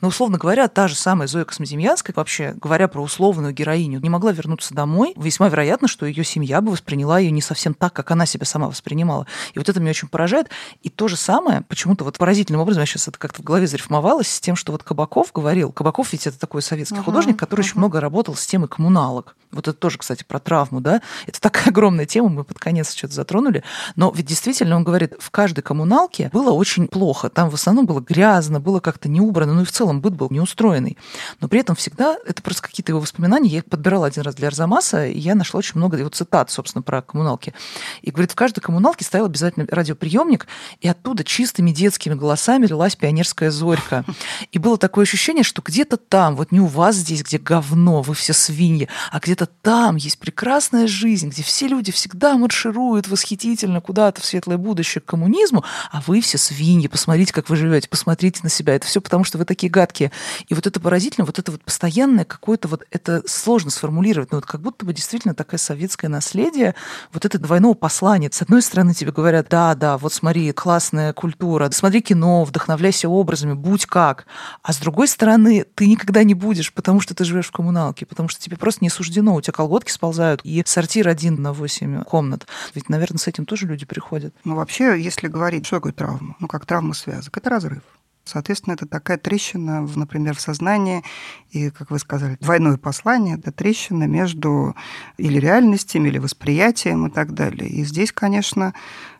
[0.00, 4.32] Но, условно говоря, та же самая Зоя Космодемьянская, вообще говоря про условную героиню, не могла
[4.32, 5.14] вернуться домой.
[5.16, 8.68] Весьма вероятно, что ее семья бы восприняла ее не совсем так, как она себя сама
[8.68, 9.26] воспринимала.
[9.54, 10.48] И вот это меня очень поражает.
[10.82, 14.28] И то же самое, почему-то вот поразительным образом, я сейчас это как-то в голове зарифмовалось
[14.28, 17.64] с тем, что вот Кабаков говорил, Кабаков ведь это такой советский uh-huh, художник, который uh-huh.
[17.64, 19.36] очень много работал с темой коммуналок.
[19.52, 21.02] Вот это тоже, кстати, про травму, да?
[21.26, 23.64] Это такая огромная тема, мы под конец что-то затронули.
[23.96, 27.30] Но ведь действительно, он говорит, в каждой коммуналке было очень плохо.
[27.30, 30.28] Там в основном было грязно, было как-то не убрано, ну и в целом быт был
[30.30, 30.98] неустроенный.
[31.40, 34.48] Но при этом всегда, это просто какие-то его воспоминания, я их подбирала один раз для
[34.48, 37.54] Арзамаса, и я нашла очень много его цитат, собственно, про коммуналки.
[38.02, 40.46] И говорит, в каждой коммуналке стоял обязательно радиоприемник,
[40.80, 44.04] и оттуда чистыми детскими голосами лилась пионерская зорька.
[44.52, 48.14] И было такое ощущение, что где-то там, вот не у вас здесь, где говно, вы
[48.14, 54.20] все свиньи, а где-то там есть прекрасная жизнь, где все люди всегда маршируют восхитительно куда-то
[54.20, 58.48] в светлое будущее к коммунизму, а вы все свиньи, посмотрите, как вы живете, посмотрите на
[58.48, 58.74] себя.
[58.74, 60.12] Это все потому, что вы такие гадкие.
[60.48, 64.46] И вот это поразительно, вот это вот постоянное какое-то вот, это сложно сформулировать, но вот
[64.46, 66.74] как будто бы действительно такое советское наследие,
[67.12, 68.30] вот это двойного послания.
[68.32, 73.54] С одной стороны тебе говорят, да, да, вот смотри, классная культура, смотри кино, вдохновляйся образами,
[73.54, 74.26] будь как.
[74.62, 78.28] А с другой стороны, ты никогда не будешь, потому что ты живешь в коммуналке, потому
[78.28, 82.46] что тебе просто не суждено, у тебя колготки сползают, и сортир один на 8 комнат.
[82.74, 84.34] Ведь, наверное, с этим тоже люди приходят.
[84.44, 86.36] Ну, вообще, если говорить, что такое травма?
[86.38, 87.82] Ну, как травма связок, это разрыв.
[88.30, 91.02] Соответственно, это такая трещина, например, в сознании,
[91.50, 94.76] и, как вы сказали, двойное послание, это трещина между
[95.16, 97.68] или реальностями, или восприятием и так далее.
[97.68, 98.72] И здесь, конечно,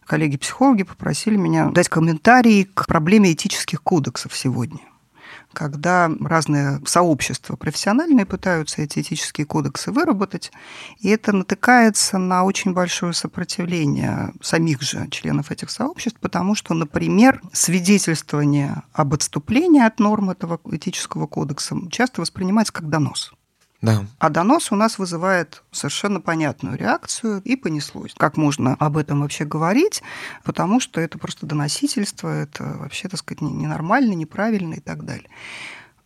[0.07, 4.90] коллеги-психологи попросили меня дать комментарий к проблеме этических кодексов сегодня
[5.53, 10.53] когда разные сообщества профессиональные пытаются эти этические кодексы выработать,
[11.01, 17.41] и это натыкается на очень большое сопротивление самих же членов этих сообществ, потому что, например,
[17.53, 23.33] свидетельствование об отступлении от норм этого этического кодекса часто воспринимается как донос.
[23.83, 24.05] Да.
[24.19, 28.15] А донос у нас вызывает совершенно понятную реакцию, и понеслось.
[28.17, 30.03] Как можно об этом вообще говорить?
[30.45, 35.31] Потому что это просто доносительство, это вообще, так сказать, ненормально, неправильно и так далее.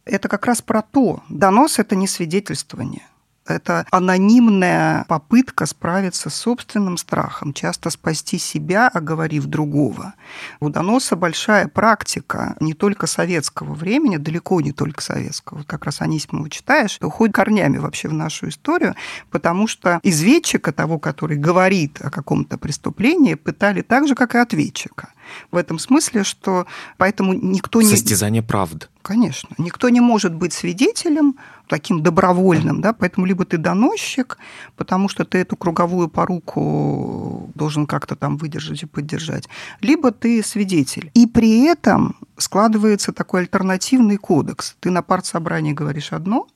[0.05, 1.23] Это как раз про то.
[1.29, 3.07] Донос– это не свидетельствование.
[3.47, 10.15] Это анонимная попытка справиться с собственным страхом, часто спасти себя, оговорив другого.
[10.61, 15.59] У доноса большая практика не только советского времени, далеко не только советского.
[15.59, 18.95] Вот как раз Анисимова читаешь, уходит корнями вообще в нашу историю,
[19.31, 25.11] потому что изведчика, того, который говорит о каком-то преступлении, пытали так же, как и ответчика.
[25.51, 26.67] В этом смысле, что
[26.97, 27.89] поэтому никто не...
[27.89, 28.91] Состязание правд.
[29.03, 29.51] Конечно.
[29.59, 31.37] Никто не может быть свидетелем
[31.69, 34.39] таким добровольным, да, поэтому либо ты доносчик,
[34.77, 39.49] потому что ты эту круговую поруку должен как-то там выдержать и поддержать,
[39.81, 41.11] либо ты свидетель.
[41.15, 44.77] И при этом складывается такой альтернативный кодекс.
[44.81, 46.49] Ты на партсобрании говоришь одно,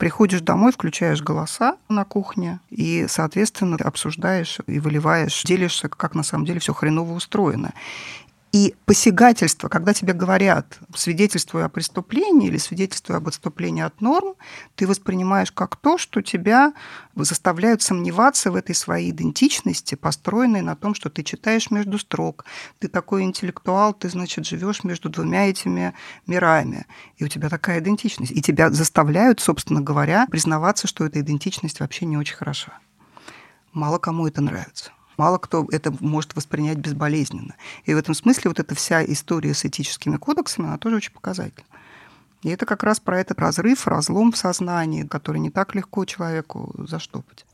[0.00, 6.46] приходишь домой, включаешь голоса на кухне и, соответственно, обсуждаешь и выливаешь, делишься, как на самом
[6.46, 7.74] деле все хреново устроено.
[8.52, 14.34] И посягательство, когда тебе говорят, свидетельствуя о преступлении или свидетельствуя об отступлении от норм,
[14.74, 16.72] ты воспринимаешь как то, что тебя
[17.14, 22.44] заставляют сомневаться в этой своей идентичности, построенной на том, что ты читаешь между строк,
[22.80, 25.94] ты такой интеллектуал, ты, значит, живешь между двумя этими
[26.26, 26.86] мирами,
[27.18, 28.32] и у тебя такая идентичность.
[28.32, 32.80] И тебя заставляют, собственно говоря, признаваться, что эта идентичность вообще не очень хороша.
[33.72, 34.90] Мало кому это нравится.
[35.20, 37.54] Мало кто это может воспринять безболезненно.
[37.84, 41.66] И в этом смысле вот эта вся история с этическими кодексами, она тоже очень показательна.
[42.42, 46.74] И это как раз про этот разрыв, разлом в сознании, который не так легко человеку
[46.88, 47.44] заштопать.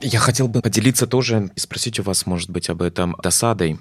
[0.00, 3.80] Я хотел бы поделиться тоже и спросить у вас, может быть, об этом досадой,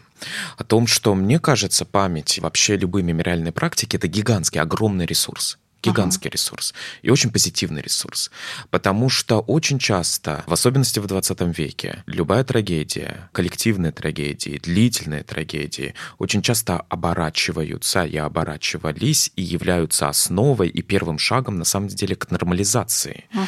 [0.58, 6.30] о том, что мне кажется, память, вообще любые мемориальные практики— это гигантский, огромный ресурс гигантский
[6.30, 6.34] ага.
[6.34, 8.32] ресурс и очень позитивный ресурс.
[8.70, 15.94] Потому что очень часто, в особенности в 20 веке, любая трагедия, коллективные трагедии, длительные трагедии
[16.18, 22.30] очень часто оборачиваются и оборачивались и являются основой и первым шагом, на самом деле, к
[22.32, 23.26] нормализации.
[23.34, 23.48] Ага.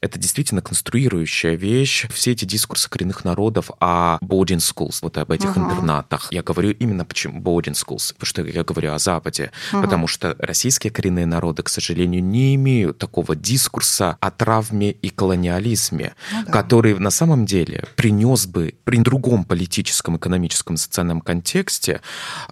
[0.00, 2.06] Это действительно конструирующая вещь.
[2.10, 5.60] Все эти дискурсы коренных народов о boarding schools, вот об этих ага.
[5.60, 6.28] интернатах.
[6.32, 9.52] Я говорю именно почему boarding schools, потому что я говорю о Западе.
[9.72, 9.82] Ага.
[9.82, 16.14] Потому что российские коренные народы к сожалению, не имеют такого дискурса о травме и колониализме,
[16.32, 16.50] да.
[16.50, 22.00] который на самом деле принес бы при другом политическом, экономическом, социальном контексте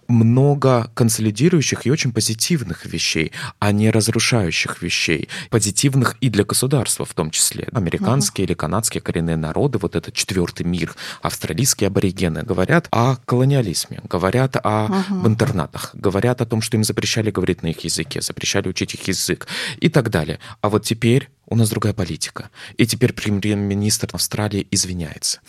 [0.06, 5.28] много консолидирующих и очень позитивных вещей, а не разрушающих вещей.
[5.48, 7.35] Позитивных и для государства в том числе.
[7.72, 8.50] Американские угу.
[8.50, 14.86] или канадские коренные народы, вот этот четвертый мир, австралийские аборигены, говорят о колониализме, говорят о
[14.86, 15.26] угу.
[15.28, 19.46] интернатах, говорят о том, что им запрещали говорить на их языке, запрещали учить их язык
[19.78, 20.38] и так далее.
[20.60, 22.50] А вот теперь у нас другая политика.
[22.76, 25.40] И теперь премьер-министр Австралии извиняется.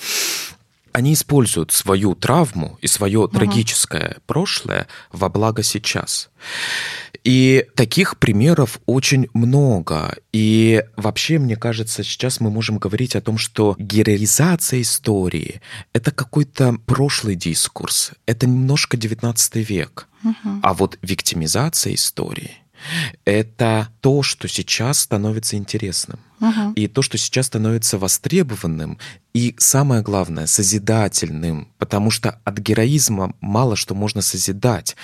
[0.97, 3.27] Они используют свою травму и свое угу.
[3.27, 6.31] трагическое прошлое во благо сейчас.
[7.23, 10.17] И таких примеров очень много.
[10.33, 15.61] И вообще, мне кажется, сейчас мы можем говорить о том, что героизация истории—
[15.93, 20.07] это какой-то прошлый дискурс, это немножко 19 век.
[20.23, 20.61] Угу.
[20.63, 22.55] А вот виктимизация истории—
[23.25, 26.19] это то, что сейчас становится интересным.
[26.39, 26.73] Угу.
[26.75, 28.99] И то, что сейчас становится востребованным,
[29.33, 34.95] и самое главное, созидательным, потому что от героизма мало что можно созидать.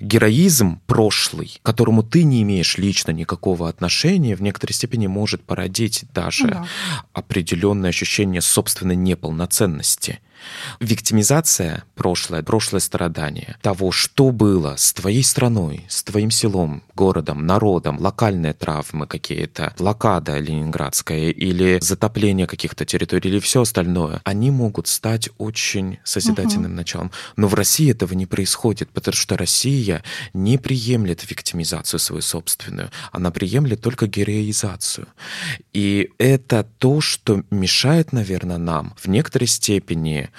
[0.00, 6.04] Героизм прошлый, к которому ты не имеешь лично никакого отношения, в некоторой степени может породить
[6.14, 6.66] даже ну да.
[7.12, 10.20] определенное ощущение собственной неполноценности.
[10.80, 17.98] Виктимизация прошлое, прошлое страдание того, что было с твоей страной, с твоим селом, городом, народом,
[18.00, 25.28] локальные травмы какие-то, блокада ленинградская или затопление каких-то территорий или все остальное, они могут стать
[25.38, 26.76] очень созидательным угу.
[26.76, 27.10] началом.
[27.36, 33.30] Но в России этого не происходит, потому что Россия не приемлет виктимизацию свою собственную, она
[33.30, 35.06] приемлет только героизацию.
[35.72, 40.29] И это то, что мешает, наверное, нам в некоторой степени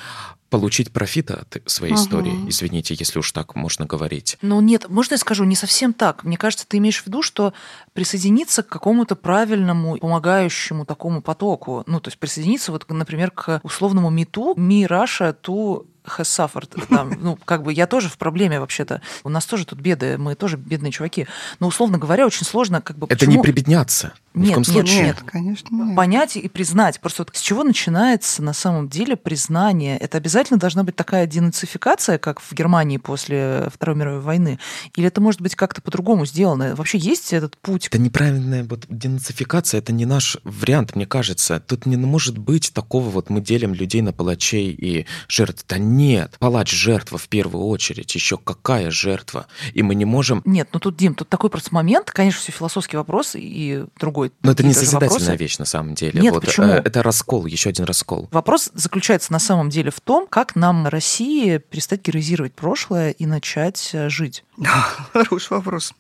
[0.52, 2.04] получить профит от своей ага.
[2.04, 2.34] истории.
[2.48, 4.38] Извините, если уж так можно говорить.
[4.42, 6.26] Ну нет, можно я скажу, не совсем так.
[6.26, 7.54] Мне кажется, ты имеешь в виду, что
[7.94, 11.84] присоединиться к какому-то правильному, помогающему такому потоку.
[11.88, 16.86] Ну, то есть присоединиться, вот, например, к условному МИТу, Ми Раша, ту has suffered.
[16.88, 19.02] Там, ну, как бы я тоже в проблеме вообще-то.
[19.24, 21.28] У нас тоже тут беды, мы тоже бедные чуваки.
[21.60, 23.08] Но, условно говоря, очень сложно как бы...
[23.08, 23.38] Это почему...
[23.38, 24.14] не прибедняться.
[24.34, 25.76] Ни нет, в коем нет, нет, конечно.
[25.76, 25.96] Нет.
[25.96, 27.00] Понять и признать.
[27.00, 29.98] Просто вот с чего начинается на самом деле признание?
[29.98, 34.60] Это обязательно должна быть такая денацификация, как в Германии после Второй мировой войны?
[34.96, 36.76] Или это может быть как-то по-другому сделано?
[36.76, 37.88] Вообще есть этот путь?
[37.88, 41.60] Это неправильная вот денацификация, это не наш вариант, мне кажется.
[41.60, 45.66] Тут не может быть такого вот мы делим людей на палачей и жертв.
[45.68, 48.14] Да нет, палач жертва в первую очередь.
[48.16, 49.48] Еще какая жертва?
[49.74, 50.42] И мы не можем...
[50.46, 54.21] Нет, ну тут, Дим, тут такой просто момент, конечно, все философский вопрос и другой.
[54.44, 56.22] Но это не созидательная вещь на самом деле.
[56.22, 56.68] Нет, вот, почему?
[56.68, 58.30] Э, это раскол, еще один раскол.
[58.32, 63.92] Вопрос заключается на самом деле в том, как нам России перестать героизировать прошлое и начать
[63.94, 64.44] э, жить.
[64.58, 64.70] Да,
[65.14, 65.94] хороший вопрос.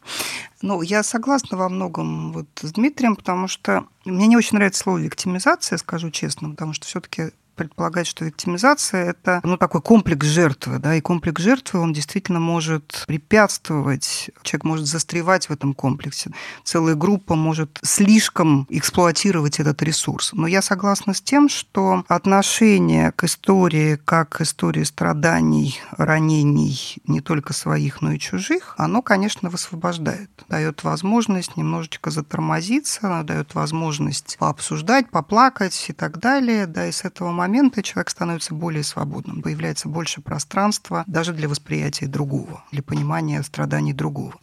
[0.62, 5.00] Ну, я согласна во многом вот с Дмитрием, потому что мне не очень нравится слово
[5.00, 10.96] виктимизация, скажу честно, потому что все-таки предполагать, что виктимизация– это ну, такой комплекс жертвы, да,
[10.96, 16.32] и комплекс жертвы, он действительно может препятствовать, человек может застревать в этом комплексе,
[16.64, 20.32] целая группа может слишком эксплуатировать этот ресурс.
[20.34, 27.22] Но я согласна с тем, что отношение к истории, как к истории страданий, ранений не
[27.22, 35.10] только своих, но и чужих, оно, конечно, высвобождает, дает возможность немножечко затормозиться, дает возможность пообсуждать,
[35.10, 40.22] поплакать и так далее, да, и с этого момента человек становится более свободным, появляется больше
[40.22, 44.34] пространства даже для восприятия другого, для понимания страданий другого.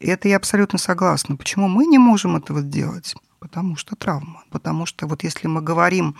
[0.00, 1.36] Это я абсолютно согласна.
[1.36, 3.14] Почему мы не можем этого сделать?
[3.38, 4.42] Потому что травма.
[4.50, 6.16] Потому что вот если мы говорим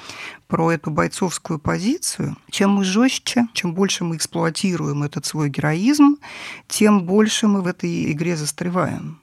[0.46, 6.16] про эту бойцовскую позицию, чем мы жестче, чем больше мы эксплуатируем этот свой героизм,
[6.68, 9.19] тем больше мы в этой игре застреваем.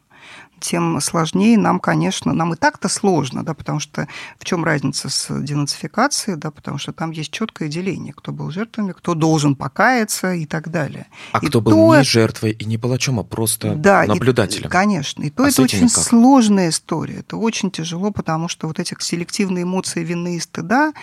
[0.60, 4.08] Тем сложнее нам, конечно, нам и так-то сложно, да, потому что
[4.40, 8.92] в чем разница с денацификацией, да, потому что там есть четкое деление, кто был жертвами,
[8.92, 11.08] кто должен покаяться и так далее.
[11.32, 11.98] А и кто был то...
[11.98, 14.68] не жертвой и не палачом, а просто да, наблюдателем.
[14.68, 15.24] И, конечно.
[15.24, 16.04] И то а это очень как?
[16.04, 17.20] сложная история.
[17.20, 20.94] Это очень тяжело, потому что вот эти селективные эмоции вины и стыда,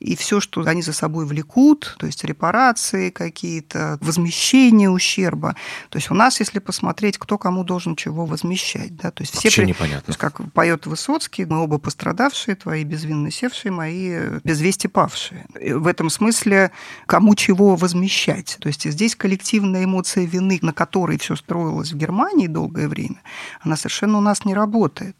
[0.00, 5.54] и все, что они за собой влекут, то есть репарации какие-то, возмещение ущерба.
[5.90, 9.48] То есть у нас, если посмотреть, кто кому должен чего возмещать, да, то есть все...
[9.48, 10.00] Вообще непонятно.
[10.00, 15.44] То есть, как поет Высоцкий, мы оба пострадавшие, твои безвинно севшие, мои без вести павшие.
[15.54, 16.70] В этом смысле
[17.04, 18.56] кому чего возмещать.
[18.60, 23.20] То есть здесь коллективная эмоция вины, на которой все строилось в Германии долгое время,
[23.60, 25.16] она совершенно у нас не работает.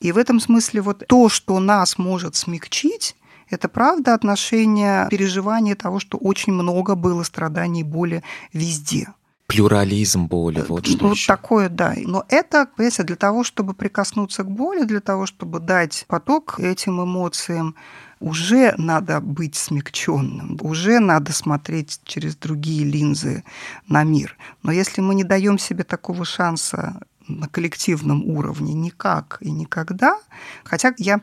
[0.00, 3.14] И в этом смысле вот то, что нас может смягчить,
[3.48, 9.06] это правда отношение, переживание того, что очень много было страданий и боли везде.
[9.46, 11.26] Плюрализм боли, вот что Вот еще.
[11.26, 11.94] такое, да.
[11.96, 17.02] Но это, понимаете, для того, чтобы прикоснуться к боли, для того, чтобы дать поток этим
[17.02, 17.74] эмоциям,
[18.20, 23.44] уже надо быть смягченным, уже надо смотреть через другие линзы
[23.86, 24.36] на мир.
[24.62, 30.18] Но если мы не даем себе такого шанса на коллективном уровне никак и никогда.
[30.64, 31.20] Хотя я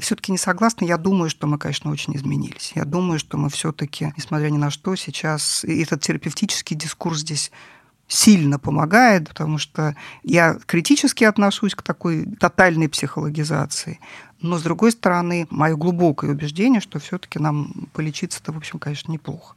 [0.00, 2.72] все-таки не согласна, я думаю, что мы, конечно, очень изменились.
[2.74, 7.50] Я думаю, что мы все-таки, несмотря ни на что, сейчас этот терапевтический дискурс здесь
[8.08, 14.00] сильно помогает, потому что я критически отношусь к такой тотальной психологизации.
[14.40, 19.56] Но, с другой стороны, мое глубокое убеждение, что все-таки нам полечиться-то, в общем, конечно, неплохо.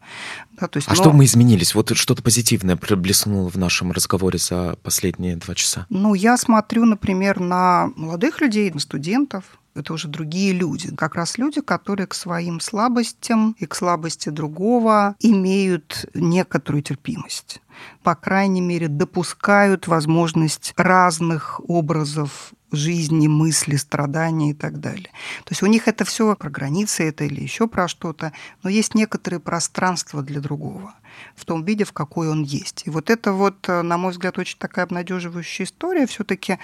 [0.60, 0.96] Да, то есть, а но...
[0.96, 1.76] что мы изменились?
[1.76, 5.86] Вот что-то позитивное проблеснуло в нашем разговоре за последние два часа.
[5.90, 10.94] Ну, я смотрю, например, на молодых людей, на студентов, это уже другие люди.
[10.96, 17.62] Как раз люди, которые к своим слабостям и к слабости другого имеют некоторую терпимость.
[18.04, 25.10] По крайней мере, допускают возможность разных образов жизни, мысли, страдания и так далее.
[25.44, 28.32] То есть у них это все про границы это или еще про что-то,
[28.64, 30.94] но есть некоторые пространства для другого
[31.36, 32.84] в том виде, в какой он есть.
[32.86, 36.08] И вот это вот, на мой взгляд, очень такая обнадеживающая история.
[36.08, 36.58] Все-таки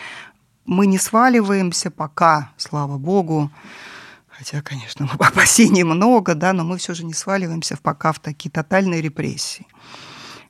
[0.66, 3.52] мы не сваливаемся пока, слава богу,
[4.28, 9.02] хотя, конечно, опасений много, да, но мы все же не сваливаемся пока в такие тотальные
[9.02, 9.66] репрессии.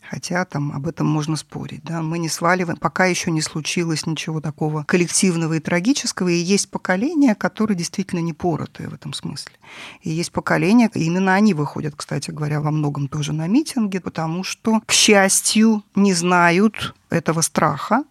[0.10, 1.84] Хотя там об этом можно спорить.
[1.84, 2.02] Да?
[2.02, 6.30] Мы не сваливаем, пока еще не случилось ничего такого коллективного и трагического.
[6.30, 9.54] И есть поколения, которые действительно не поротые в этом смысле.
[10.02, 14.82] И есть поколения, именно они выходят, кстати говоря, во многом тоже на митинги, потому что,
[14.86, 18.04] к счастью, не знают этого страха,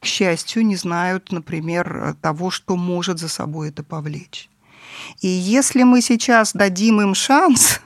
[0.00, 4.48] к счастью, не знают, например, того, что может за собой это повлечь.
[5.20, 7.80] И если мы сейчас дадим им шанс,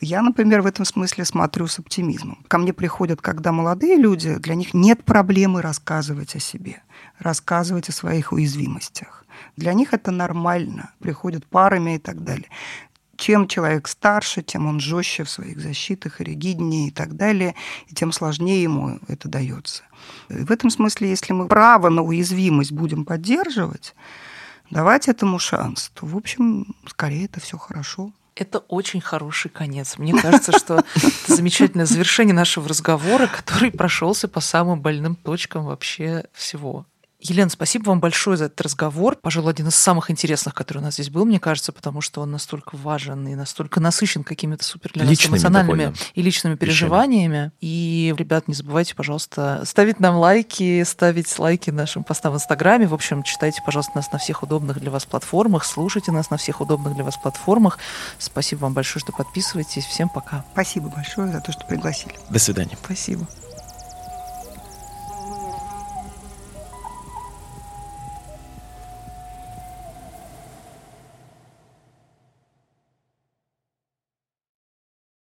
[0.00, 2.44] я, например, в этом смысле смотрю с оптимизмом.
[2.48, 6.82] Ко мне приходят, когда молодые люди, для них нет проблемы рассказывать о себе,
[7.18, 9.24] рассказывать о своих уязвимостях.
[9.56, 12.48] Для них это нормально, приходят парами и так далее.
[13.16, 17.54] Чем человек старше, тем он жестче в своих защитах, ригиднее и так далее,
[17.88, 19.84] и тем сложнее ему это дается.
[20.28, 23.94] И в этом смысле, если мы право на уязвимость будем поддерживать,
[24.70, 28.12] давать этому шанс, то, в общем, скорее это все хорошо.
[28.36, 29.96] Это очень хороший конец.
[29.96, 36.26] Мне кажется, что это замечательное завершение нашего разговора, который прошелся по самым больным точкам вообще
[36.34, 36.84] всего.
[37.28, 39.16] Елена, спасибо вам большое за этот разговор.
[39.16, 42.30] Пожалуй, один из самых интересных, который у нас здесь был, мне кажется, потому что он
[42.30, 45.96] настолько важен и настолько насыщен какими-то супер для нас эмоциональными довольно.
[46.14, 47.52] и личными переживаниями.
[47.60, 52.86] И, ребят, не забывайте, пожалуйста, ставить нам лайки, ставить лайки нашим постам в Инстаграме.
[52.86, 56.60] В общем, читайте, пожалуйста, нас на всех удобных для вас платформах, слушайте нас на всех
[56.60, 57.78] удобных для вас платформах.
[58.18, 59.84] Спасибо вам большое, что подписываетесь.
[59.84, 60.44] Всем пока.
[60.52, 62.14] Спасибо большое за то, что пригласили.
[62.30, 62.76] До свидания.
[62.82, 63.26] Спасибо.